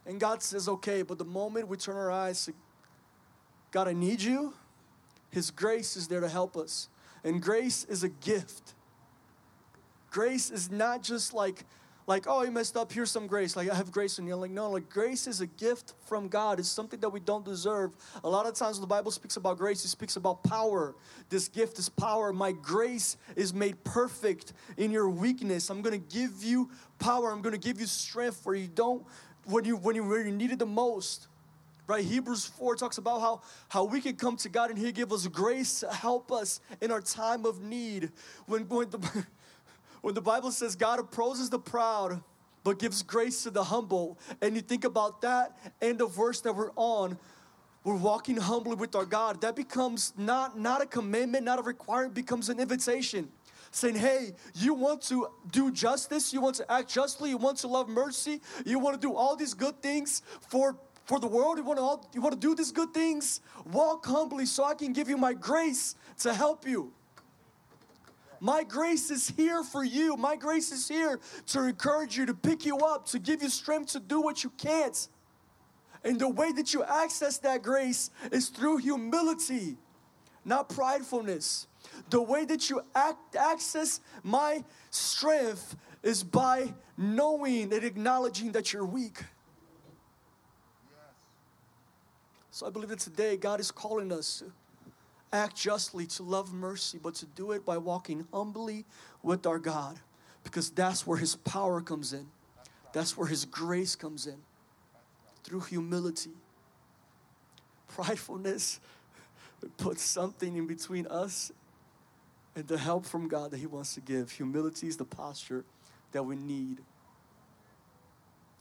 And 0.06 0.20
God 0.20 0.44
says, 0.44 0.70
okay, 0.70 1.02
but 1.02 1.18
the 1.18 1.26
moment 1.26 1.68
we 1.68 1.78
turn 1.78 1.96
our 1.96 2.12
eyes 2.12 2.46
to 2.46 2.54
God, 3.72 3.88
I 3.88 3.94
need 3.94 4.22
you 4.22 4.54
his 5.32 5.50
grace 5.50 5.96
is 5.96 6.08
there 6.08 6.20
to 6.20 6.30
help 6.30 6.56
us. 6.56 6.90
And 7.24 7.42
grace 7.42 7.86
is 7.86 8.04
a 8.04 8.10
gift. 8.10 8.74
Grace 10.10 10.52
is 10.52 10.70
not 10.70 11.04
just 11.04 11.34
like, 11.34 11.66
like, 12.08 12.26
oh, 12.28 12.44
you 12.44 12.52
messed 12.52 12.76
up, 12.76 12.92
here's 12.92 13.12
some 13.12 13.28
grace. 13.28 13.56
Like, 13.56 13.70
I 13.70 13.76
have 13.76 13.92
grace 13.92 14.20
in 14.20 14.28
you. 14.28 14.36
Like, 14.36 14.52
no, 14.52 14.70
like, 14.72 14.90
grace 14.90 15.28
is 15.28 15.40
a 15.40 15.48
gift 15.48 15.94
from 16.06 16.28
God. 16.28 16.60
It's 16.60 16.68
something 16.68 17.00
that 17.00 17.10
we 17.10 17.22
don't 17.22 17.46
deserve. 17.46 17.92
A 18.24 18.30
lot 18.30 18.46
of 18.46 18.54
times 18.54 18.78
when 18.78 18.82
the 18.82 18.88
Bible 18.88 19.12
speaks 19.12 19.38
about 19.38 19.58
grace, 19.58 19.86
it 19.86 19.90
speaks 19.90 20.18
about 20.18 20.44
power. 20.44 20.96
This 21.30 21.48
gift 21.48 21.80
is 21.80 21.88
power. 21.88 22.34
My 22.34 22.52
grace 22.52 23.18
is 23.36 23.54
made 23.54 23.82
perfect 23.84 24.52
in 24.78 24.92
your 24.92 25.10
weakness. 25.10 25.70
I'm 25.70 25.82
going 25.82 25.98
to 25.98 26.14
give 26.14 26.44
you 26.44 26.70
power. 27.00 27.32
I'm 27.32 27.42
going 27.42 27.54
to 27.54 27.60
give 27.60 27.80
you 27.80 27.86
strength 27.86 28.42
where 28.44 28.56
you 28.56 28.68
don't, 28.68 29.06
when 29.46 29.64
you, 29.64 29.78
when 29.78 29.96
you, 29.96 30.04
where 30.04 30.26
you 30.26 30.32
need 30.32 30.52
it 30.52 30.60
the 30.60 30.66
most 30.66 31.28
right? 31.88 32.04
Hebrews 32.04 32.46
4 32.46 32.76
talks 32.76 32.98
about 32.98 33.20
how 33.22 33.42
how 33.70 33.84
we 33.84 34.02
can 34.02 34.16
come 34.16 34.38
to 34.38 34.50
god 34.50 34.70
and 34.70 34.80
he 34.80 34.92
give 34.92 35.12
us 35.12 35.28
grace 35.28 35.82
to 35.82 35.90
help 35.92 36.32
us 36.32 36.62
in 36.80 36.92
our 36.92 37.02
time 37.02 37.46
of 37.46 37.62
need. 37.62 38.12
When 38.46 38.68
when 38.68 38.90
the, 38.90 39.26
when 40.02 40.14
the 40.14 40.22
bible 40.22 40.52
says 40.52 40.76
god 40.76 41.00
opposes 41.00 41.50
the 41.50 41.60
proud 41.60 42.24
but 42.64 42.80
gives 42.80 43.02
grace 43.02 43.44
to 43.44 43.50
the 43.50 43.64
humble 43.64 44.20
and 44.42 44.56
you 44.56 44.62
think 44.62 44.84
about 44.84 45.22
that 45.22 45.58
and 45.82 45.98
the 45.98 46.06
verse 46.06 46.42
that 46.42 46.56
we're 46.56 46.72
on 46.76 47.18
we're 47.84 47.96
walking 47.96 48.38
humbly 48.38 48.76
with 48.76 48.96
our 48.96 49.06
god 49.06 49.42
that 49.42 49.56
becomes 49.56 50.14
not 50.18 50.58
not 50.58 50.82
a 50.82 50.86
commandment 50.86 51.44
not 51.44 51.60
a 51.60 51.64
requirement 51.64 52.14
becomes 52.14 52.50
an 52.50 52.60
invitation. 52.60 53.30
Saying, 53.74 53.96
Hey, 53.96 54.34
you 54.54 54.74
want 54.74 55.02
to 55.04 55.30
do 55.50 55.72
justice, 55.72 56.34
you 56.34 56.42
want 56.42 56.58
to 56.58 56.70
act 56.70 56.90
justly, 56.90 57.30
you 57.30 57.38
want 57.38 57.58
to 57.60 57.68
love 57.68 57.88
mercy, 57.88 58.42
you 58.66 58.80
want 58.80 59.00
to 59.00 59.08
do 59.08 59.16
all 59.16 59.38
these 59.38 59.54
good 59.54 59.82
things 59.82 60.22
for 60.50 60.76
for 61.12 61.20
the 61.20 61.28
world. 61.28 61.58
You 61.58 61.66
want 61.66 61.78
to 61.78 61.84
all, 61.84 62.10
you 62.14 62.22
want 62.22 62.36
to 62.36 62.40
do 62.40 62.56
these 62.56 62.72
good 62.72 62.94
things? 62.94 63.42
Walk 63.74 64.06
humbly 64.06 64.46
so 64.46 64.64
I 64.64 64.76
can 64.76 64.94
give 64.94 65.10
you 65.10 65.18
my 65.18 65.34
grace 65.34 65.96
to 66.20 66.34
help 66.34 66.66
you. 66.66 66.94
My 68.40 68.64
grace 68.64 69.12
is 69.12 69.28
here 69.28 69.62
for 69.62 69.84
you. 69.84 70.16
My 70.16 70.38
grace 70.38 70.72
is 70.72 70.88
here 70.88 71.20
to 71.48 71.66
encourage 71.66 72.18
you, 72.18 72.26
to 72.28 72.34
pick 72.34 72.66
you 72.66 72.78
up, 72.78 73.08
to 73.08 73.20
give 73.20 73.44
you 73.44 73.50
strength 73.50 73.92
to 73.92 74.00
do 74.00 74.22
what 74.22 74.46
you 74.46 74.52
can't. 74.52 75.10
And 76.06 76.18
the 76.18 76.30
way 76.30 76.54
that 76.54 76.74
you 76.74 76.82
access 76.86 77.38
that 77.40 77.62
grace 77.62 78.10
is 78.32 78.48
through 78.48 78.78
humility, 78.78 79.76
not 80.46 80.70
pridefulness. 80.70 81.68
The 82.10 82.22
way 82.22 82.46
that 82.46 82.70
you 82.70 82.84
act, 82.96 83.36
access 83.36 84.00
my 84.24 84.64
strength 84.92 85.76
is 86.04 86.24
by 86.24 86.74
knowing 86.98 87.74
and 87.74 87.84
acknowledging 87.84 88.54
that 88.54 88.72
you're 88.72 88.86
weak. 88.86 89.20
So 92.52 92.68
I 92.68 92.70
believe 92.70 92.90
that 92.90 93.00
today 93.00 93.38
God 93.38 93.60
is 93.60 93.72
calling 93.72 94.12
us 94.12 94.40
to 94.40 94.52
act 95.34 95.56
justly, 95.56 96.06
to 96.06 96.24
love 96.24 96.54
mercy, 96.54 97.00
but 97.02 97.16
to 97.16 97.26
do 97.26 97.54
it 97.54 97.66
by 97.66 97.78
walking 97.78 98.28
humbly 98.34 98.86
with 99.24 99.48
our 99.48 99.58
God 99.58 99.98
because 100.44 100.70
that's 100.70 101.08
where 101.08 101.18
His 101.18 101.36
power 101.36 101.82
comes 101.82 102.12
in. 102.12 102.28
That's 102.94 103.18
where 103.18 103.28
His 103.28 103.46
grace 103.46 103.96
comes 103.96 104.28
in 104.28 104.38
through 105.44 105.62
humility. 105.62 106.32
Pridefulness 107.96 108.80
puts 109.78 110.04
something 110.04 110.58
in 110.58 110.68
between 110.68 111.08
us 111.08 111.52
and 112.56 112.68
the 112.68 112.78
help 112.78 113.06
from 113.06 113.30
God 113.30 113.52
that 113.52 113.58
He 113.58 113.68
wants 113.68 113.94
to 113.94 114.02
give. 114.02 114.32
Humility 114.32 114.88
is 114.88 114.98
the 114.98 115.06
posture 115.06 115.64
that 116.12 116.24
we 116.24 116.36
need. 116.36 116.80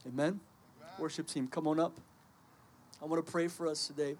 Amen? 0.07 0.15
Amen. 0.17 0.39
Worship 0.97 1.27
team, 1.27 1.47
come 1.47 1.67
on 1.67 1.79
up. 1.79 1.99
I 3.01 3.05
want 3.05 3.25
to 3.25 3.31
pray 3.31 3.47
for 3.47 3.67
us 3.67 3.87
today. 3.87 4.15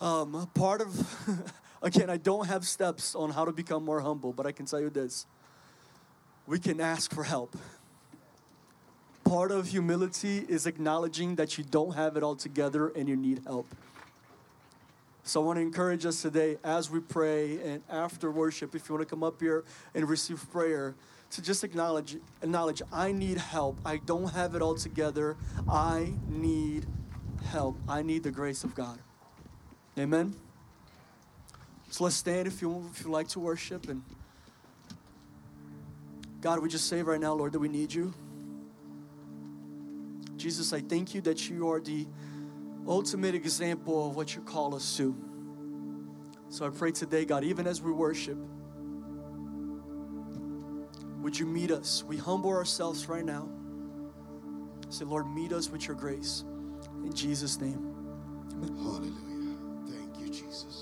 Um, 0.00 0.48
part 0.54 0.80
of, 0.80 1.52
again, 1.82 2.08
I 2.08 2.16
don't 2.16 2.46
have 2.46 2.64
steps 2.64 3.16
on 3.16 3.30
how 3.30 3.44
to 3.44 3.50
become 3.50 3.84
more 3.84 4.00
humble, 4.00 4.32
but 4.32 4.46
I 4.46 4.52
can 4.52 4.66
tell 4.66 4.80
you 4.80 4.90
this 4.90 5.26
we 6.46 6.58
can 6.58 6.80
ask 6.80 7.12
for 7.12 7.24
help. 7.24 7.56
Part 9.24 9.50
of 9.50 9.68
humility 9.68 10.44
is 10.48 10.66
acknowledging 10.66 11.36
that 11.36 11.56
you 11.56 11.64
don't 11.64 11.94
have 11.94 12.16
it 12.16 12.22
all 12.22 12.36
together 12.36 12.88
and 12.88 13.08
you 13.08 13.16
need 13.16 13.40
help. 13.46 13.66
So 15.24 15.42
I 15.42 15.46
want 15.46 15.56
to 15.56 15.62
encourage 15.62 16.04
us 16.04 16.20
today 16.20 16.58
as 16.62 16.90
we 16.90 17.00
pray 17.00 17.58
and 17.62 17.82
after 17.88 18.30
worship, 18.30 18.74
if 18.74 18.88
you 18.88 18.94
want 18.94 19.08
to 19.08 19.10
come 19.10 19.24
up 19.24 19.40
here 19.40 19.64
and 19.94 20.06
receive 20.06 20.44
prayer, 20.52 20.94
to 21.30 21.42
just 21.42 21.64
acknowledge, 21.64 22.18
acknowledge, 22.42 22.82
I 22.92 23.10
need 23.10 23.38
help. 23.38 23.80
I 23.84 23.96
don't 23.96 24.28
have 24.34 24.54
it 24.54 24.62
all 24.62 24.74
together. 24.74 25.36
I 25.66 26.12
need 26.28 26.86
help. 27.44 27.76
I 27.88 28.02
need 28.02 28.22
the 28.22 28.30
grace 28.30 28.64
of 28.64 28.74
God. 28.74 28.98
Amen. 29.98 30.34
So 31.90 32.04
let's 32.04 32.16
stand 32.16 32.48
if 32.48 32.60
you 32.60 32.90
if 32.92 33.04
you 33.04 33.10
like 33.10 33.28
to 33.28 33.40
worship 33.40 33.88
and 33.88 34.02
God, 36.40 36.58
we 36.58 36.68
just 36.68 36.88
say 36.88 37.00
right 37.02 37.18
now, 37.18 37.32
Lord, 37.32 37.52
that 37.52 37.58
we 37.58 37.68
need 37.68 37.94
you. 37.94 38.12
Jesus, 40.36 40.74
I 40.74 40.80
thank 40.80 41.14
you 41.14 41.22
that 41.22 41.48
you 41.48 41.70
are 41.70 41.80
the 41.80 42.06
ultimate 42.86 43.34
example 43.34 44.08
of 44.08 44.14
what 44.14 44.34
you 44.34 44.42
call 44.42 44.74
us 44.74 44.94
to. 44.98 45.16
So 46.50 46.66
I 46.66 46.68
pray 46.68 46.92
today, 46.92 47.24
God, 47.24 47.44
even 47.44 47.66
as 47.66 47.80
we 47.80 47.92
worship, 47.92 48.36
would 51.22 51.38
you 51.38 51.46
meet 51.46 51.70
us? 51.70 52.04
We 52.04 52.18
humble 52.18 52.50
ourselves 52.50 53.08
right 53.08 53.24
now. 53.24 53.48
Say, 54.90 55.06
Lord, 55.06 55.26
meet 55.26 55.50
us 55.50 55.70
with 55.70 55.86
your 55.86 55.96
grace. 55.96 56.44
In 57.04 57.12
Jesus' 57.12 57.60
name. 57.60 57.94
Amen. 58.52 58.76
Hallelujah. 58.82 59.56
Thank 59.88 60.20
you, 60.20 60.28
Jesus. 60.28 60.73